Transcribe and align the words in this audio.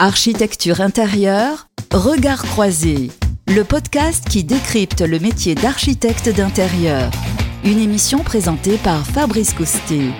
Architecture 0.00 0.80
intérieure, 0.80 1.66
Regard 1.92 2.44
croisé, 2.44 3.10
le 3.48 3.64
podcast 3.64 4.28
qui 4.28 4.44
décrypte 4.44 5.00
le 5.00 5.18
métier 5.18 5.56
d'architecte 5.56 6.28
d'intérieur. 6.28 7.10
Une 7.64 7.80
émission 7.80 8.20
présentée 8.20 8.76
par 8.76 9.04
Fabrice 9.04 9.54
Coustet. 9.54 10.10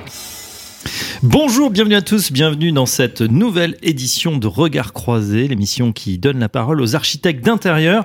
Bonjour, 1.22 1.70
bienvenue 1.70 1.94
à 1.94 2.02
tous, 2.02 2.32
bienvenue 2.32 2.72
dans 2.72 2.86
cette 2.86 3.20
nouvelle 3.20 3.76
édition 3.82 4.36
de 4.36 4.48
Regard 4.48 4.92
croisé, 4.92 5.46
l'émission 5.46 5.92
qui 5.92 6.18
donne 6.18 6.40
la 6.40 6.48
parole 6.48 6.80
aux 6.80 6.96
architectes 6.96 7.44
d'intérieur. 7.44 8.04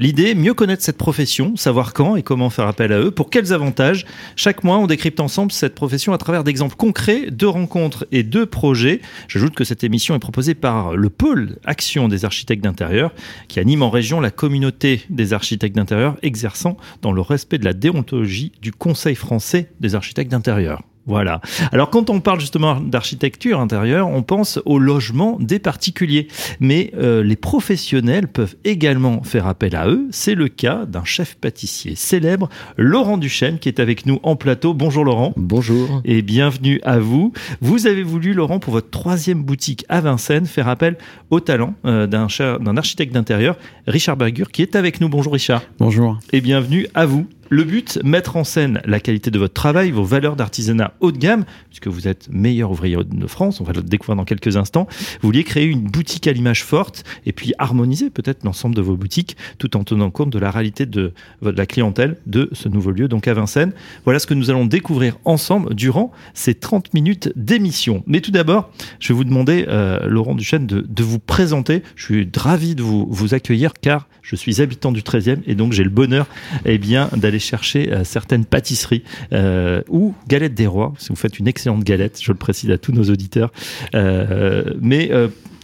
L'idée, 0.00 0.34
mieux 0.34 0.54
connaître 0.54 0.82
cette 0.82 0.96
profession, 0.96 1.56
savoir 1.56 1.92
quand 1.92 2.16
et 2.16 2.22
comment 2.22 2.48
faire 2.48 2.66
appel 2.66 2.90
à 2.90 3.00
eux, 3.00 3.10
pour 3.10 3.28
quels 3.28 3.52
avantages. 3.52 4.06
Chaque 4.34 4.64
mois, 4.64 4.78
on 4.78 4.86
décrypte 4.86 5.20
ensemble 5.20 5.52
cette 5.52 5.74
profession 5.74 6.14
à 6.14 6.18
travers 6.18 6.42
d'exemples 6.42 6.74
concrets, 6.74 7.30
de 7.30 7.44
rencontres 7.44 8.06
et 8.10 8.22
de 8.22 8.44
projets. 8.46 9.02
J'ajoute 9.28 9.54
que 9.54 9.62
cette 9.62 9.84
émission 9.84 10.14
est 10.14 10.18
proposée 10.18 10.54
par 10.54 10.96
le 10.96 11.10
pôle 11.10 11.58
Action 11.66 12.08
des 12.08 12.24
architectes 12.24 12.64
d'intérieur, 12.64 13.12
qui 13.48 13.60
anime 13.60 13.82
en 13.82 13.90
région 13.90 14.20
la 14.20 14.30
communauté 14.30 15.02
des 15.10 15.34
architectes 15.34 15.76
d'intérieur 15.76 16.16
exerçant 16.22 16.78
dans 17.02 17.12
le 17.12 17.20
respect 17.20 17.58
de 17.58 17.66
la 17.66 17.74
déontologie 17.74 18.52
du 18.62 18.72
Conseil 18.72 19.14
français 19.14 19.70
des 19.80 19.94
architectes 19.94 20.30
d'intérieur. 20.30 20.80
Voilà. 21.06 21.40
Alors 21.72 21.90
quand 21.90 22.10
on 22.10 22.20
parle 22.20 22.40
justement 22.40 22.80
d'architecture 22.80 23.58
intérieure, 23.58 24.08
on 24.08 24.22
pense 24.22 24.60
au 24.64 24.78
logement 24.78 25.38
des 25.40 25.58
particuliers. 25.58 26.28
Mais 26.60 26.92
euh, 26.96 27.22
les 27.22 27.36
professionnels 27.36 28.28
peuvent 28.28 28.56
également 28.64 29.22
faire 29.22 29.46
appel 29.46 29.74
à 29.76 29.88
eux. 29.88 30.06
C'est 30.10 30.34
le 30.34 30.48
cas 30.48 30.84
d'un 30.86 31.04
chef 31.04 31.36
pâtissier 31.36 31.94
célèbre, 31.94 32.48
Laurent 32.76 33.18
Duchesne, 33.18 33.58
qui 33.58 33.68
est 33.68 33.80
avec 33.80 34.06
nous 34.06 34.20
en 34.22 34.36
plateau. 34.36 34.74
Bonjour 34.74 35.04
Laurent. 35.04 35.32
Bonjour. 35.36 36.02
Et 36.04 36.22
bienvenue 36.22 36.80
à 36.84 36.98
vous. 36.98 37.32
Vous 37.60 37.86
avez 37.86 38.02
voulu, 38.02 38.34
Laurent, 38.34 38.58
pour 38.58 38.72
votre 38.72 38.90
troisième 38.90 39.42
boutique 39.42 39.84
à 39.88 40.00
Vincennes, 40.00 40.46
faire 40.46 40.68
appel 40.68 40.96
au 41.30 41.40
talent 41.40 41.74
euh, 41.84 42.06
d'un 42.06 42.76
architecte 42.76 43.12
d'intérieur, 43.12 43.56
Richard 43.86 44.16
Bergur, 44.16 44.50
qui 44.50 44.62
est 44.62 44.76
avec 44.76 45.00
nous. 45.00 45.08
Bonjour 45.08 45.32
Richard. 45.32 45.62
Bonjour. 45.78 46.18
Et 46.32 46.40
bienvenue 46.40 46.86
à 46.94 47.06
vous. 47.06 47.26
Le 47.52 47.64
but, 47.64 47.98
mettre 48.04 48.36
en 48.36 48.44
scène 48.44 48.80
la 48.84 49.00
qualité 49.00 49.32
de 49.32 49.38
votre 49.40 49.54
travail, 49.54 49.90
vos 49.90 50.04
valeurs 50.04 50.36
d'artisanat 50.36 50.94
haut 51.00 51.10
de 51.10 51.18
gamme, 51.18 51.44
puisque 51.68 51.88
vous 51.88 52.06
êtes 52.06 52.28
meilleur 52.30 52.70
ouvrier 52.70 52.96
de 53.04 53.26
France, 53.26 53.60
on 53.60 53.64
va 53.64 53.72
le 53.72 53.82
découvrir 53.82 54.14
dans 54.14 54.24
quelques 54.24 54.56
instants. 54.56 54.86
Vous 55.20 55.26
vouliez 55.26 55.42
créer 55.42 55.64
une 55.64 55.80
boutique 55.80 56.28
à 56.28 56.32
l'image 56.32 56.62
forte 56.62 57.02
et 57.26 57.32
puis 57.32 57.52
harmoniser 57.58 58.08
peut-être 58.08 58.44
l'ensemble 58.44 58.76
de 58.76 58.80
vos 58.80 58.96
boutiques 58.96 59.36
tout 59.58 59.76
en 59.76 59.82
tenant 59.82 60.12
compte 60.12 60.30
de 60.30 60.38
la 60.38 60.52
réalité 60.52 60.86
de, 60.86 61.12
la 61.42 61.66
clientèle 61.66 62.18
de 62.26 62.48
ce 62.52 62.68
nouveau 62.68 62.92
lieu, 62.92 63.08
donc 63.08 63.26
à 63.26 63.34
Vincennes. 63.34 63.72
Voilà 64.04 64.20
ce 64.20 64.28
que 64.28 64.34
nous 64.34 64.50
allons 64.50 64.64
découvrir 64.64 65.18
ensemble 65.24 65.74
durant 65.74 66.12
ces 66.34 66.54
30 66.54 66.94
minutes 66.94 67.32
d'émission. 67.34 68.04
Mais 68.06 68.20
tout 68.20 68.30
d'abord, 68.30 68.70
je 69.00 69.08
vais 69.12 69.16
vous 69.16 69.24
demander, 69.24 69.64
euh, 69.66 70.06
Laurent 70.06 70.36
Duchesne, 70.36 70.68
de, 70.68 71.02
vous 71.02 71.18
présenter. 71.18 71.82
Je 71.96 72.04
suis 72.04 72.30
ravi 72.36 72.76
de 72.76 72.82
vous, 72.84 73.08
vous 73.10 73.34
accueillir 73.34 73.72
car 73.72 74.06
je 74.22 74.36
suis 74.36 74.62
habitant 74.62 74.92
du 74.92 75.00
13e 75.00 75.38
et 75.46 75.56
donc 75.56 75.72
j'ai 75.72 75.82
le 75.82 75.90
bonheur 75.90 76.28
eh 76.64 76.78
bien, 76.78 77.08
d'aller 77.16 77.39
chercher 77.40 77.92
euh, 77.92 78.04
certaines 78.04 78.44
pâtisseries 78.44 79.02
euh, 79.32 79.82
ou 79.88 80.14
galettes 80.28 80.54
des 80.54 80.66
rois, 80.66 80.92
si 80.98 81.08
vous 81.08 81.16
faites 81.16 81.38
une 81.38 81.48
excellente 81.48 81.84
galette, 81.84 82.20
je 82.22 82.32
le 82.32 82.38
précise 82.38 82.70
à 82.70 82.78
tous 82.78 82.92
nos 82.92 83.04
auditeurs. 83.04 83.52
Euh, 83.94 84.64
mais 84.80 85.10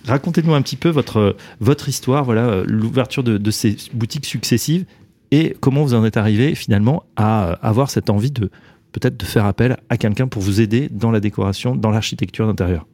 racontez-nous 0.07 0.55
un 0.55 0.63
petit 0.63 0.77
peu 0.77 0.89
votre, 0.89 1.37
votre 1.61 1.89
histoire, 1.89 2.25
voilà, 2.25 2.63
l'ouverture 2.67 3.23
de, 3.23 3.39
de, 3.39 3.51
ces 3.51 3.77
boutiques 3.93 4.27
successives 4.27 4.85
et 5.31 5.57
comment 5.61 5.83
vous 5.83 5.95
en 5.95 6.05
êtes 6.05 6.17
arrivé 6.17 6.55
finalement 6.55 7.05
à 7.17 7.53
avoir 7.63 7.91
cette 7.91 8.11
envie 8.11 8.31
de 8.31 8.51
peut-être 8.93 9.17
de 9.17 9.25
faire 9.25 9.45
appel 9.45 9.77
à 9.91 9.97
quelqu'un 9.97 10.29
pour 10.29 10.43
vous 10.43 10.61
aider 10.61 10.89
dans 10.91 11.11
la 11.11 11.21
décoration, 11.21 11.77
dans 11.77 11.91
l'architecture 11.91 12.47
d'intérieur. 12.47 12.87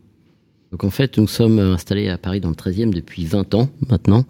Donc 0.72 0.84
en 0.84 0.90
fait, 0.90 1.18
nous 1.18 1.28
sommes 1.28 1.58
installés 1.58 2.08
à 2.08 2.16
Paris 2.16 2.40
dans 2.40 2.48
le 2.48 2.54
13e 2.54 2.94
depuis 2.94 3.26
20 3.26 3.54
ans 3.54 3.68
maintenant. 3.90 4.24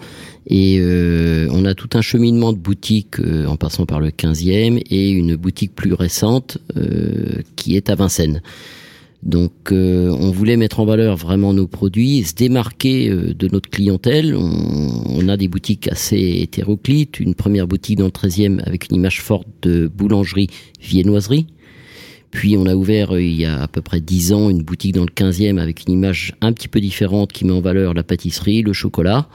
Et 0.48 0.78
euh, 0.80 1.46
on 1.52 1.64
a 1.64 1.74
tout 1.74 1.90
un 1.94 2.00
cheminement 2.00 2.52
de 2.52 2.58
boutiques 2.58 3.20
euh, 3.20 3.46
en 3.46 3.56
passant 3.56 3.86
par 3.86 4.00
le 4.00 4.08
15e 4.08 4.82
et 4.90 5.10
une 5.10 5.36
boutique 5.36 5.72
plus 5.72 5.92
récente 5.92 6.58
euh, 6.76 7.42
qui 7.54 7.76
est 7.76 7.90
à 7.90 7.94
Vincennes. 7.94 8.42
Donc 9.22 9.70
on 9.70 10.32
voulait 10.32 10.56
mettre 10.56 10.80
en 10.80 10.84
valeur 10.84 11.14
vraiment 11.14 11.54
nos 11.54 11.68
produits 11.68 12.24
se 12.24 12.34
démarquer 12.34 13.08
de 13.08 13.48
notre 13.52 13.70
clientèle. 13.70 14.34
On, 14.34 14.50
on, 15.10 15.28
a 15.28 15.36
des 15.36 15.46
boutiques 15.46 15.86
assez 15.86 16.40
hétéroclites. 16.42 17.20
Une 17.20 17.36
première 17.36 17.68
boutique 17.68 17.98
dans 17.98 18.06
le 18.06 18.10
13e 18.10 18.60
avec 18.66 18.90
une 18.90 18.96
image 18.96 19.22
forte 19.22 19.46
de 19.62 19.86
boulangerie 19.86 20.48
viennoiserie 20.80 21.46
puis 22.32 22.56
on 22.56 22.66
a 22.66 22.74
ouvert 22.74 23.14
euh, 23.14 23.22
il 23.22 23.36
y 23.36 23.44
a 23.44 23.62
à 23.62 23.68
peu 23.68 23.82
près 23.82 24.00
dix 24.00 24.32
ans 24.32 24.50
une 24.50 24.62
boutique 24.62 24.94
dans 24.94 25.04
le 25.04 25.12
15e 25.14 25.58
avec 25.58 25.84
une 25.86 25.92
image 25.92 26.34
un 26.40 26.52
petit 26.52 26.66
peu 26.66 26.80
différente 26.80 27.30
qui 27.30 27.44
met 27.44 27.52
en 27.52 27.60
valeur 27.60 27.94
la 27.94 28.02
pâtisserie, 28.02 28.62
le 28.62 28.72
chocolat. 28.72 29.28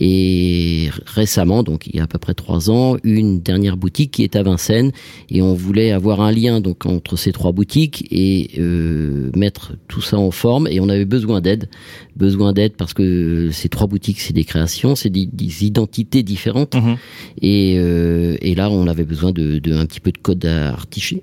Et 0.00 0.90
récemment, 1.06 1.62
donc 1.62 1.86
il 1.86 1.96
y 1.96 2.00
a 2.00 2.04
à 2.04 2.06
peu 2.06 2.18
près 2.18 2.34
trois 2.34 2.70
ans, 2.70 2.96
une 3.02 3.40
dernière 3.40 3.76
boutique 3.76 4.12
qui 4.12 4.22
est 4.22 4.36
à 4.36 4.42
Vincennes. 4.42 4.92
Et 5.30 5.42
on 5.42 5.54
voulait 5.54 5.90
avoir 5.90 6.20
un 6.20 6.30
lien 6.30 6.60
donc 6.60 6.86
entre 6.86 7.16
ces 7.16 7.32
trois 7.32 7.52
boutiques 7.52 8.06
et 8.10 8.50
euh, 8.58 9.30
mettre 9.34 9.72
tout 9.88 10.02
ça 10.02 10.18
en 10.18 10.30
forme. 10.30 10.68
Et 10.70 10.78
on 10.78 10.88
avait 10.88 11.06
besoin 11.06 11.40
d'aide, 11.40 11.68
besoin 12.16 12.52
d'aide 12.52 12.74
parce 12.76 12.94
que 12.94 13.50
ces 13.50 13.68
trois 13.68 13.86
boutiques, 13.86 14.20
c'est 14.20 14.34
des 14.34 14.44
créations, 14.44 14.94
c'est 14.94 15.10
des, 15.10 15.28
identités 15.64 16.22
différentes. 16.22 16.76
Mhm. 16.76 16.96
Et, 17.42 17.76
euh, 17.78 18.36
et, 18.42 18.54
là, 18.54 18.70
on 18.70 18.86
avait 18.86 19.04
besoin 19.04 19.32
de, 19.32 19.58
de 19.58 19.72
un 19.74 19.86
petit 19.86 20.00
peu 20.00 20.12
de 20.12 20.18
code 20.18 20.44
artificiel 20.44 21.22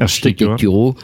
architecturaux, 0.00 0.94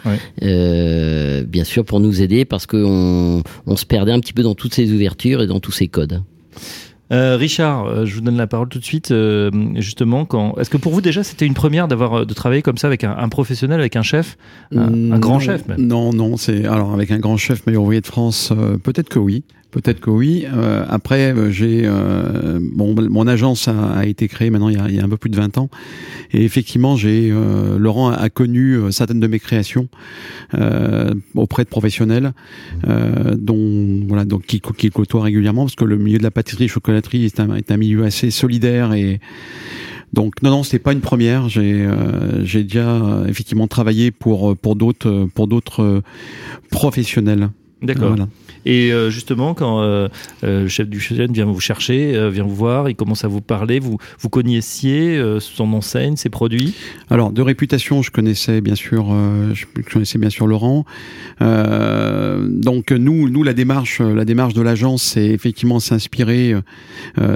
euh, 0.42 1.44
bien 1.44 1.64
sûr 1.64 1.84
pour 1.84 2.00
nous 2.00 2.22
aider 2.22 2.44
parce 2.44 2.66
qu'on 2.66 3.42
on 3.66 3.76
se 3.76 3.86
perdait 3.86 4.12
un 4.12 4.20
petit 4.20 4.32
peu 4.32 4.42
dans 4.42 4.54
toutes 4.54 4.74
ces 4.74 4.92
ouvertures 4.92 5.42
et 5.42 5.46
dans 5.46 5.60
tous 5.60 5.72
ces 5.72 5.88
codes. 5.88 6.22
Euh, 7.12 7.36
Richard, 7.36 7.86
euh, 7.86 8.04
je 8.04 8.14
vous 8.16 8.20
donne 8.20 8.36
la 8.36 8.46
parole 8.46 8.68
tout 8.68 8.80
de 8.80 8.84
suite. 8.84 9.12
Euh, 9.12 9.50
justement, 9.76 10.24
quand 10.24 10.56
est-ce 10.58 10.70
que 10.70 10.76
pour 10.76 10.92
vous 10.92 11.00
déjà 11.00 11.22
c'était 11.22 11.46
une 11.46 11.54
première 11.54 11.86
d'avoir 11.86 12.26
de 12.26 12.34
travailler 12.34 12.62
comme 12.62 12.78
ça 12.78 12.88
avec 12.88 13.04
un, 13.04 13.28
professionnel, 13.28 13.78
avec 13.78 13.96
un 13.96 14.02
chef, 14.02 14.36
un, 14.74 15.18
grand 15.18 15.38
chef 15.38 15.66
même 15.68 15.80
Non, 15.80 16.12
non, 16.12 16.36
c'est 16.36 16.64
alors 16.64 16.92
avec 16.92 17.10
un 17.10 17.18
grand 17.18 17.36
chef 17.36 17.64
meilleur 17.66 17.82
ouvrier 17.82 18.00
de 18.00 18.06
France, 18.06 18.52
peut-être 18.82 19.08
que 19.08 19.18
oui. 19.18 19.44
Peut-être 19.70 20.00
que 20.00 20.10
oui. 20.10 20.46
Euh, 20.46 20.84
après, 20.88 21.34
euh, 21.34 21.50
j'ai 21.50 21.82
euh, 21.84 22.58
bon, 22.62 22.94
mon 23.10 23.26
agence 23.26 23.68
a, 23.68 24.06
été 24.06 24.28
créée 24.28 24.48
maintenant 24.48 24.68
il 24.68 24.94
y, 24.94 25.00
a, 25.00 25.04
un 25.04 25.08
peu 25.08 25.16
plus 25.16 25.28
de 25.28 25.36
20 25.36 25.58
ans, 25.58 25.68
et 26.32 26.44
effectivement, 26.44 26.96
j'ai 26.96 27.32
Laurent 27.76 28.10
a, 28.10 28.28
connu 28.30 28.78
certaines 28.90 29.20
de 29.20 29.26
mes 29.26 29.38
créations 29.38 29.88
auprès 31.34 31.64
de 31.64 31.68
professionnels, 31.68 32.32
dont 33.36 34.04
voilà, 34.06 34.24
donc 34.24 34.46
qui, 34.46 34.60
qui 34.60 34.90
côtoient 34.90 35.22
régulièrement, 35.22 35.64
parce 35.64 35.74
que 35.74 35.84
le 35.84 35.96
milieu 35.96 36.18
de 36.18 36.22
la 36.22 36.30
pâtisserie, 36.30 36.68
chocolaterie 36.68 37.24
est 37.24 37.40
un, 37.40 37.54
est 37.54 37.70
un 37.70 37.76
milieu 37.76 38.04
assez 38.04 38.30
solidaire 38.30 38.92
et 38.92 39.20
donc 40.12 40.42
non 40.42 40.50
non 40.50 40.62
c'est 40.62 40.78
pas 40.78 40.92
une 40.92 41.00
première. 41.00 41.48
J'ai 41.48 41.88
j'ai 42.42 42.62
déjà 42.62 43.24
effectivement 43.28 43.66
travaillé 43.66 44.10
pour 44.10 44.56
pour 44.56 44.76
d'autres 44.76 45.28
pour 45.34 45.48
d'autres 45.48 46.02
professionnels 46.70 47.50
D'accord. 47.82 48.08
Voilà. 48.08 48.28
Et 48.64 48.90
euh, 48.90 49.10
justement, 49.10 49.52
quand 49.52 49.82
euh, 49.82 50.08
euh, 50.44 50.62
le 50.62 50.68
chef 50.68 50.88
du 50.88 50.98
chêne 50.98 51.30
vient 51.32 51.44
vous 51.44 51.60
chercher, 51.60 52.30
vient 52.30 52.44
vous 52.44 52.54
voir, 52.54 52.88
il 52.88 52.96
commence 52.96 53.24
à 53.24 53.28
vous 53.28 53.42
parler, 53.42 53.80
vous, 53.80 53.98
vous 54.18 54.28
connaissiez 54.30 55.22
son 55.40 55.72
enseigne, 55.74 56.16
ses 56.16 56.30
produits? 56.30 56.74
Alors, 57.10 57.32
de 57.32 57.42
réputation, 57.42 58.02
je 58.02 58.10
connaissais 58.10 58.60
bien 58.60 58.74
sûr, 58.74 59.14
je 59.52 59.66
connaissais 59.92 60.18
bien 60.18 60.30
sûr 60.30 60.46
Laurent. 60.46 60.84
donc 61.40 62.90
nous, 62.92 63.28
nous 63.28 63.42
la 63.42 63.52
démarche, 63.52 64.00
la 64.00 64.24
démarche 64.24 64.54
de 64.54 64.62
l'agence, 64.62 65.02
c'est 65.02 65.26
effectivement 65.26 65.78
s'inspirer. 65.78 66.54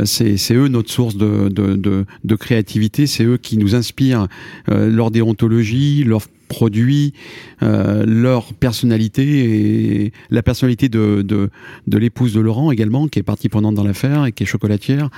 c'est 0.04 0.54
eux 0.54 0.68
notre 0.68 0.90
source 0.90 1.16
de, 1.16 1.48
de, 1.48 1.76
de, 1.76 2.06
de 2.24 2.34
créativité, 2.34 3.06
c'est 3.06 3.24
eux 3.24 3.36
qui 3.36 3.58
nous 3.58 3.74
inspirent 3.74 4.26
leur 4.68 5.10
déontologie, 5.10 6.02
leur 6.04 6.22
produits, 6.50 7.14
euh, 7.62 8.04
leur 8.04 8.52
personnalité 8.52 10.04
et 10.04 10.12
la 10.30 10.42
personnalité 10.42 10.90
de, 10.90 11.22
de, 11.22 11.48
de 11.86 11.98
l'épouse 11.98 12.34
de 12.34 12.40
Laurent 12.40 12.72
également, 12.72 13.08
qui 13.08 13.20
est 13.20 13.22
partie 13.22 13.48
prenante 13.48 13.76
dans 13.76 13.84
l'affaire 13.84 14.26
et 14.26 14.32
qui 14.32 14.42
est 14.42 14.46
chocolatière. 14.46 15.08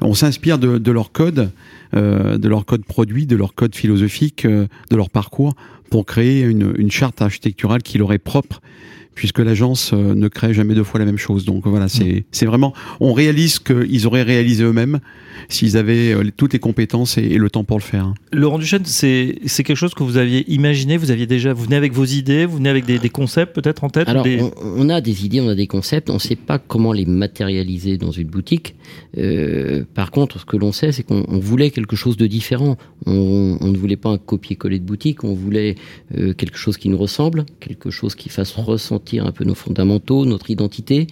On 0.00 0.14
s'inspire 0.14 0.58
de, 0.58 0.78
de, 0.78 0.90
leur 0.90 1.12
code, 1.12 1.52
euh, 1.94 2.38
de 2.38 2.48
leur 2.48 2.64
code 2.64 2.84
produit, 2.84 3.26
de 3.26 3.36
leur 3.36 3.54
code 3.54 3.76
philosophique, 3.76 4.46
euh, 4.46 4.66
de 4.90 4.96
leur 4.96 5.10
parcours 5.10 5.54
pour 5.90 6.06
créer 6.06 6.42
une, 6.42 6.72
une 6.78 6.90
charte 6.90 7.20
architecturale 7.20 7.82
qui 7.82 7.98
leur 7.98 8.12
est 8.12 8.18
propre 8.18 8.60
puisque 9.20 9.40
l'agence 9.40 9.90
euh, 9.92 10.14
ne 10.14 10.28
crée 10.28 10.54
jamais 10.54 10.74
deux 10.74 10.82
fois 10.82 10.98
la 10.98 11.04
même 11.04 11.18
chose. 11.18 11.44
Donc 11.44 11.66
voilà, 11.66 11.88
c'est 11.90 12.24
mm. 12.42 12.46
vraiment, 12.46 12.72
on 13.00 13.12
réalise 13.12 13.58
qu'ils 13.58 14.06
auraient 14.06 14.22
réalisé 14.22 14.64
eux-mêmes 14.64 14.98
s'ils 15.50 15.76
avaient 15.76 16.14
euh, 16.14 16.30
toutes 16.34 16.54
les 16.54 16.58
compétences 16.58 17.18
et, 17.18 17.36
le 17.36 17.50
temps 17.50 17.64
pour 17.64 17.76
le 17.76 17.82
faire. 17.82 18.14
Laurent 18.32 18.58
Duchesne, 18.58 18.86
c'est 18.86 19.36
quelque 19.44 19.74
chose 19.74 19.92
que 19.92 20.02
vous 20.02 20.16
aviez 20.16 20.50
imaginé, 20.50 20.96
vous 20.96 21.10
aviez 21.10 21.26
déjà, 21.26 21.52
vous 21.52 21.64
venez 21.64 21.76
avec 21.76 21.92
vos 21.92 22.06
idées, 22.06 22.46
vous 22.46 22.56
venez 22.56 22.70
avec 22.70 22.86
des, 22.86 23.10
concepts 23.10 23.54
peut-être 23.54 23.84
en 23.84 23.90
tête 23.90 24.08
Alors, 24.08 24.26
on, 24.62 24.88
a 24.88 25.02
des 25.02 25.26
idées, 25.26 25.42
on 25.42 25.48
a 25.48 25.54
des 25.54 25.66
concepts, 25.66 26.08
on 26.08 26.14
ne 26.14 26.18
sait 26.18 26.36
pas 26.36 26.58
comment 26.58 26.94
les 26.94 27.04
matérialiser 27.04 27.98
dans 27.98 28.10
une 28.10 28.28
boutique. 28.28 28.74
Euh, 29.18 29.84
par 29.94 30.12
contre, 30.12 30.40
ce 30.40 30.46
que 30.46 30.56
l'on 30.56 30.72
sait, 30.72 30.92
c'est 30.92 31.02
qu'on 31.02 31.38
voulait 31.40 31.70
quelque 31.70 31.96
chose 31.96 32.16
de 32.16 32.26
différent. 32.26 32.78
On, 33.04 33.58
ne 33.60 33.76
voulait 33.76 33.96
pas 33.96 34.10
un 34.10 34.18
copier-coller 34.18 34.78
de 34.78 34.84
boutique, 34.84 35.24
on 35.24 35.34
voulait 35.34 35.74
quelque 36.14 36.56
chose 36.56 36.78
qui 36.78 36.88
nous 36.88 36.98
ressemble, 36.98 37.44
quelque 37.60 37.90
chose 37.90 38.14
qui 38.14 38.30
fasse 38.30 38.52
ressentir 38.52 39.09
un 39.18 39.32
peu 39.32 39.44
nos 39.44 39.54
fondamentaux, 39.54 40.24
notre 40.24 40.50
identité. 40.50 41.06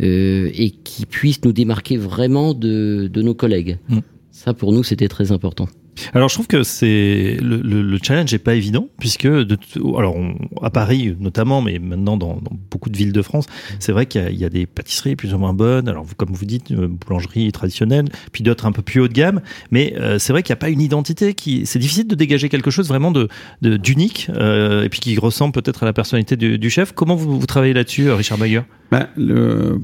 euh, 0.00 0.50
et 0.54 0.70
qui 0.70 1.06
puisse 1.06 1.44
nous 1.44 1.52
démarquer 1.52 1.96
vraiment 1.96 2.54
de, 2.54 3.08
de 3.12 3.22
nos 3.22 3.34
collègues. 3.34 3.78
Mm. 3.88 3.98
Ça, 4.30 4.54
pour 4.54 4.72
nous, 4.72 4.84
c'était 4.84 5.08
très 5.08 5.32
important. 5.32 5.68
Alors 6.14 6.28
je 6.28 6.34
trouve 6.34 6.46
que 6.46 6.62
c'est 6.62 7.36
le, 7.40 7.60
le, 7.62 7.82
le 7.82 7.98
challenge 8.02 8.32
est 8.34 8.38
pas 8.38 8.54
évident 8.54 8.88
puisque 8.98 9.26
de, 9.26 9.58
alors 9.98 10.16
on, 10.16 10.36
à 10.62 10.70
Paris 10.70 11.14
notamment, 11.18 11.62
mais 11.62 11.78
maintenant 11.78 12.16
dans, 12.16 12.36
dans 12.36 12.56
beaucoup 12.70 12.90
de 12.90 12.96
villes 12.96 13.12
de 13.12 13.22
France, 13.22 13.46
c'est 13.78 13.92
vrai 13.92 14.06
qu'il 14.06 14.30
y, 14.30 14.38
y, 14.38 14.44
a 14.44 14.48
des 14.48 14.66
pâtisseries 14.66 15.16
plus 15.16 15.34
ou 15.34 15.38
moins 15.38 15.52
bonnes. 15.52 15.88
Alors 15.88 16.06
comme 16.16 16.32
vous 16.32 16.44
dites, 16.44 16.70
euh, 16.72 16.88
boulangerie 16.88 17.50
traditionnelle, 17.52 18.06
puis 18.32 18.42
d'autres 18.42 18.66
un 18.66 18.72
peu 18.72 18.82
plus 18.82 19.00
haut 19.00 19.08
de 19.08 19.12
gamme. 19.12 19.40
Mais 19.70 19.94
euh, 19.96 20.18
c'est 20.18 20.32
vrai 20.32 20.42
qu'il 20.42 20.52
n'y 20.52 20.58
a 20.58 20.60
pas 20.60 20.70
une 20.70 20.80
identité 20.80 21.34
qui. 21.34 21.66
C'est 21.66 21.78
difficile 21.78 22.06
de 22.06 22.14
dégager 22.14 22.48
quelque 22.48 22.70
chose 22.70 22.88
vraiment 22.88 23.10
de 23.10 23.28
d'unique 23.60 24.28
euh, 24.30 24.84
et 24.84 24.88
puis 24.88 25.00
qui 25.00 25.18
ressemble 25.18 25.52
peut-être 25.52 25.82
à 25.82 25.86
la 25.86 25.92
personnalité 25.92 26.36
du, 26.36 26.58
du 26.58 26.70
chef. 26.70 26.92
Comment 26.92 27.16
vous, 27.16 27.38
vous 27.38 27.46
travaillez 27.46 27.74
là-dessus, 27.74 28.10
Richard 28.10 28.38
Bayer 28.38 28.62
bah, 28.90 29.10
le, 29.16 29.80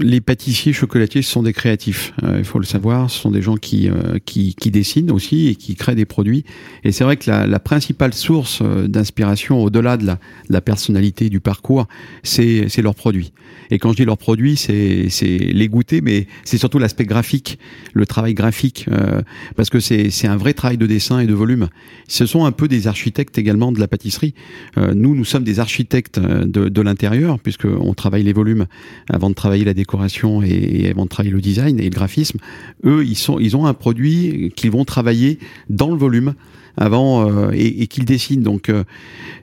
les 0.00 0.20
pâtissiers 0.20 0.72
chocolatiers 0.72 1.22
ce 1.22 1.30
sont 1.30 1.42
des 1.42 1.52
créatifs. 1.52 2.12
Euh, 2.22 2.36
il 2.38 2.44
faut 2.44 2.58
le 2.58 2.66
savoir. 2.66 3.10
Ce 3.10 3.20
sont 3.20 3.30
des 3.30 3.40
gens 3.40 3.56
qui, 3.56 3.88
euh, 3.88 4.18
qui, 4.24 4.54
qui 4.54 4.70
dessinent 4.70 5.10
aussi 5.10 5.48
et 5.48 5.54
qui 5.54 5.74
créent 5.76 5.94
des 5.94 6.04
produits. 6.04 6.44
Et 6.84 6.92
c'est 6.92 7.04
vrai 7.04 7.16
que 7.16 7.30
la, 7.30 7.46
la 7.46 7.58
principale 7.58 8.12
source 8.12 8.60
euh, 8.62 8.86
d'inspiration, 8.86 9.62
au-delà 9.62 9.96
de 9.96 10.04
la, 10.04 10.14
de 10.14 10.52
la 10.52 10.60
personnalité 10.60 11.30
du 11.30 11.40
parcours, 11.40 11.86
c'est 12.22 12.68
leurs 12.82 12.94
produits. 12.94 13.32
Et 13.70 13.78
quand 13.78 13.92
je 13.92 13.96
dis 13.96 14.04
leurs 14.04 14.18
produits, 14.18 14.56
c'est 14.56 15.08
les 15.28 15.68
goûter, 15.68 16.02
mais 16.02 16.26
c'est 16.44 16.58
surtout 16.58 16.78
l'aspect 16.78 17.06
graphique, 17.06 17.58
le 17.94 18.04
travail 18.04 18.34
graphique, 18.34 18.86
euh, 18.90 19.22
parce 19.56 19.70
que 19.70 19.80
c'est 19.80 20.26
un 20.26 20.36
vrai 20.36 20.52
travail 20.52 20.76
de 20.76 20.86
dessin 20.86 21.20
et 21.20 21.26
de 21.26 21.32
volume. 21.32 21.68
Ce 22.06 22.26
sont 22.26 22.44
un 22.44 22.52
peu 22.52 22.68
des 22.68 22.88
architectes 22.88 23.38
également 23.38 23.72
de 23.72 23.80
la 23.80 23.88
pâtisserie. 23.88 24.34
Nous, 24.76 25.14
nous 25.14 25.24
sommes 25.24 25.44
des 25.44 25.60
architectes 25.60 26.20
de, 26.20 26.68
de 26.68 26.80
l'intérieur, 26.82 27.38
puisqu'on 27.38 27.94
travaille 27.94 28.22
les 28.22 28.33
volumes 28.34 28.66
avant 29.10 29.30
de 29.30 29.34
travailler 29.34 29.64
la 29.64 29.74
décoration 29.74 30.42
et, 30.42 30.88
avant 30.90 31.04
de 31.04 31.08
travailler 31.08 31.32
le 31.32 31.40
design 31.40 31.80
et 31.80 31.84
le 31.84 31.90
graphisme. 31.90 32.38
Eux, 32.84 33.04
ils, 33.04 33.16
sont, 33.16 33.38
ils 33.38 33.56
ont 33.56 33.66
un 33.66 33.74
produit 33.74 34.52
qu'ils 34.56 34.70
vont 34.70 34.84
travailler 34.84 35.38
dans 35.70 35.90
le 35.90 35.96
volume 35.96 36.34
avant 36.76 37.28
euh, 37.28 37.50
et, 37.52 37.82
et 37.82 37.86
qu'ils 37.86 38.04
dessinent. 38.04 38.42
Donc 38.42 38.68
euh, 38.68 38.84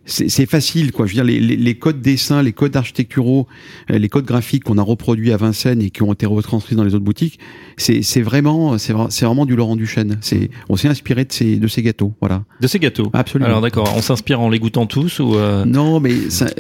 c'est 0.06 0.50
facile, 0.50 0.92
quoi. 0.92 1.06
Je 1.06 1.12
veux 1.12 1.16
dire, 1.16 1.24
les, 1.24 1.40
les, 1.40 1.56
les 1.56 1.76
codes 1.76 2.02
dessins, 2.02 2.42
les 2.42 2.54
codes 2.54 2.76
architecturaux, 2.76 3.48
euh, 3.90 3.98
les 3.98 4.10
codes 4.10 4.26
graphiques 4.26 4.64
qu'on 4.64 4.78
a 4.78 4.82
reproduits 4.82 5.32
à 5.32 5.38
Vincennes 5.38 5.82
et 5.82 5.90
qui 5.92 6.04
ont 6.04 6.12
été 6.12 6.26
retranscrits 6.26 6.76
dans 6.76 6.84
les 6.84 6.96
autres 6.96 7.06
boutiques, 7.06 7.40
c'est 7.78 8.22
vraiment, 8.22 8.78
c'est 8.78 8.94
vraiment 8.94 9.46
du 9.46 9.56
Laurent 9.56 9.76
Duchesne. 9.76 10.18
C'est, 10.22 10.50
on 10.70 10.76
s'est 10.76 10.88
inspiré 10.88 11.26
de 11.26 11.32
ces, 11.32 11.58
de 11.58 11.68
ces 11.68 11.82
gâteaux, 11.82 12.14
voilà. 12.20 12.44
De 12.60 12.68
ces 12.68 12.80
gâteaux. 12.80 13.10
Absolument. 13.14 13.48
Alors 13.48 13.62
d'accord. 13.62 13.94
On 13.96 14.02
s'inspire 14.02 14.42
en 14.42 14.50
les 14.50 14.60
goûtant 14.60 14.86
tous 14.86 15.20
ou 15.20 15.36
euh... 15.36 15.66
Non, 15.66 16.00
mais 16.00 16.14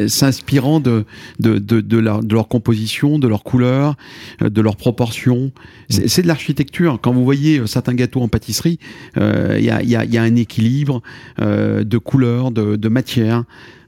s'inspirant 0.07 0.79
de 0.79 1.05
de, 1.39 1.57
de, 1.57 1.81
de, 1.81 1.97
leur, 1.97 2.23
de 2.23 2.33
leur 2.33 2.47
composition, 2.47 3.19
de 3.19 3.27
leur 3.27 3.43
couleur, 3.43 3.95
de 4.39 4.61
leurs 4.61 4.77
proportions. 4.77 5.51
C'est 5.89 6.21
de 6.21 6.27
l'architecture. 6.27 6.99
Quand 7.01 7.11
vous 7.11 7.23
voyez 7.23 7.61
certains 7.67 7.95
gâteaux 7.95 8.21
en 8.21 8.27
pâtisserie, 8.27 8.79
il 9.15 9.21
euh, 9.21 9.59
y, 9.59 9.69
a, 9.69 9.83
y, 9.83 9.95
a, 9.95 10.05
y 10.05 10.17
a 10.17 10.21
un 10.21 10.35
équilibre 10.35 10.60
euh, 11.39 11.83
de 11.83 11.97
couleurs, 11.97 12.51
de, 12.51 12.75
de 12.75 12.89
matière. 12.89 13.43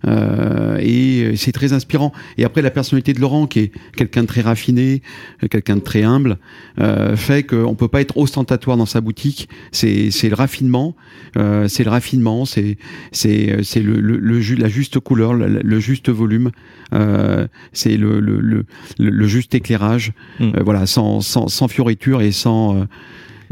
Euh, 0.06 0.78
et 0.82 1.38
c'est 1.38 1.54
très 1.54 1.72
inspirant. 1.72 2.12
Et 2.38 2.44
après, 2.44 2.62
la 2.62 2.72
personnalité 2.72 3.14
de 3.14 3.22
Laurent, 3.22 3.48
qui 3.48 3.60
est 3.60 3.72
quelqu'un 3.96 4.24
de 4.24 4.28
très 4.28 4.42
raffiné, 4.42 5.02
quelqu'un 5.50 5.78
de 5.78 5.82
très 5.82 6.04
humble, 6.04 6.40
euh, 6.80 7.16
fait 7.16 7.44
qu'on 7.44 7.76
peut 7.76 7.88
pas 7.88 8.02
être 8.02 8.18
ostentatoire 8.18 8.76
dans 8.76 8.86
sa 8.86 9.00
boutique. 9.00 9.48
C'est 9.72 10.10
le 10.24 10.36
raffinement, 10.36 10.96
euh, 11.38 11.70
c'est 11.70 11.86
le 11.86 11.90
raffinement, 11.90 12.44
c'est 12.44 12.78
c'est 13.14 13.64
c'est 13.64 13.82
le, 13.82 14.02
le, 14.02 14.18
le, 14.18 14.40
la 14.56 14.68
juste 14.68 15.00
couleur, 15.00 15.34
le, 15.34 15.48
le 15.48 15.80
juste 15.80 16.10
volume, 16.10 16.52
euh, 16.94 17.48
c'est 17.72 17.96
le, 17.96 18.20
le, 18.20 18.66
le, 19.00 19.28
juste 19.28 19.56
éclairage. 19.56 20.12
Mm. 20.40 20.44
Euh, 20.44 20.64
voilà, 20.66 20.86
sans, 20.86 21.22
sans 21.22 21.48
sans 21.48 21.70
fioriture 21.70 22.22
et 22.22 22.34
sans 22.34 22.86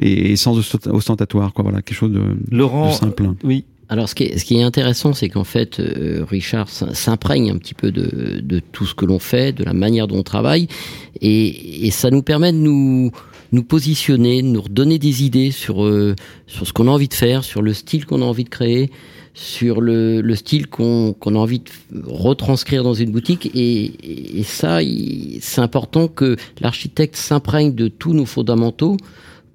euh, 0.01 0.31
et 0.31 0.35
sans 0.35 0.57
ostentatoire, 0.87 1.53
quoi. 1.53 1.63
Voilà, 1.63 1.81
quelque 1.81 1.97
chose 1.97 2.11
de, 2.11 2.21
Laurent, 2.49 2.89
de 2.89 2.93
simple. 2.93 3.29
Oui, 3.43 3.65
alors, 3.91 4.07
ce 4.07 4.15
qui 4.15 4.23
est, 4.23 4.37
ce 4.37 4.45
qui 4.45 4.55
est 4.55 4.63
intéressant, 4.63 5.11
c'est 5.11 5.27
qu'en 5.27 5.43
fait, 5.43 5.81
euh, 5.81 6.23
Richard 6.23 6.69
s'imprègne 6.69 7.51
un 7.51 7.57
petit 7.57 7.73
peu 7.73 7.91
de, 7.91 8.39
de 8.41 8.61
tout 8.71 8.85
ce 8.85 8.95
que 8.95 9.03
l'on 9.03 9.19
fait, 9.19 9.51
de 9.51 9.65
la 9.65 9.73
manière 9.73 10.07
dont 10.07 10.19
on 10.19 10.23
travaille, 10.23 10.69
et, 11.19 11.85
et, 11.85 11.91
ça 11.91 12.09
nous 12.09 12.21
permet 12.21 12.53
de 12.53 12.57
nous, 12.57 13.11
nous 13.51 13.63
positionner, 13.63 14.41
de 14.43 14.47
nous 14.47 14.61
redonner 14.61 14.97
des 14.97 15.25
idées 15.25 15.51
sur, 15.51 15.83
euh, 15.83 16.15
sur 16.47 16.65
ce 16.65 16.71
qu'on 16.71 16.87
a 16.87 16.91
envie 16.91 17.09
de 17.09 17.13
faire, 17.13 17.43
sur 17.43 17.61
le 17.61 17.73
style 17.73 18.05
qu'on 18.05 18.21
a 18.21 18.25
envie 18.25 18.45
de 18.45 18.49
créer, 18.49 18.91
sur 19.33 19.81
le, 19.81 20.21
le 20.21 20.35
style 20.35 20.67
qu'on 20.67 21.11
qu'on 21.11 21.35
a 21.35 21.39
envie 21.39 21.59
de 21.59 22.01
retranscrire 22.05 22.83
dans 22.83 22.93
une 22.93 23.11
boutique. 23.11 23.51
Et, 23.53 24.39
et 24.39 24.43
ça, 24.43 24.79
c'est 25.41 25.61
important 25.61 26.07
que 26.07 26.37
l'architecte 26.61 27.17
s'imprègne 27.17 27.75
de 27.75 27.89
tous 27.89 28.13
nos 28.13 28.25
fondamentaux 28.25 28.95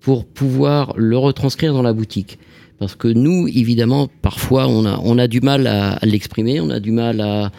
pour 0.06 0.24
pouvoir 0.24 0.94
le 0.96 1.18
retranscrire 1.18 1.72
dans 1.72 1.82
la 1.82 1.92
boutique. 1.92 2.38
Parce 2.78 2.94
que 2.94 3.08
nous, 3.08 3.48
évidemment, 3.48 4.08
parfois, 4.22 4.68
on 4.68 4.86
a, 4.86 5.00
on 5.02 5.18
a 5.18 5.26
du 5.26 5.40
mal 5.40 5.66
à, 5.66 5.94
à 5.94 6.06
l'exprimer, 6.06 6.60
on 6.60 6.70
a 6.70 6.78
du 6.78 6.92
mal 6.92 7.20
à, 7.20 7.50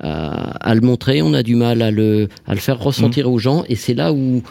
à, 0.00 0.50
à, 0.68 0.74
le 0.74 0.82
montrer, 0.82 1.22
on 1.22 1.32
a 1.32 1.42
du 1.42 1.54
mal 1.54 1.80
à 1.80 1.90
le, 1.90 2.28
à 2.46 2.52
le 2.52 2.60
faire 2.60 2.78
ressentir 2.78 3.26
mmh. 3.26 3.32
aux 3.32 3.38
gens. 3.38 3.64
Et 3.70 3.74
c'est 3.74 3.94
là 3.94 4.12
où 4.12 4.42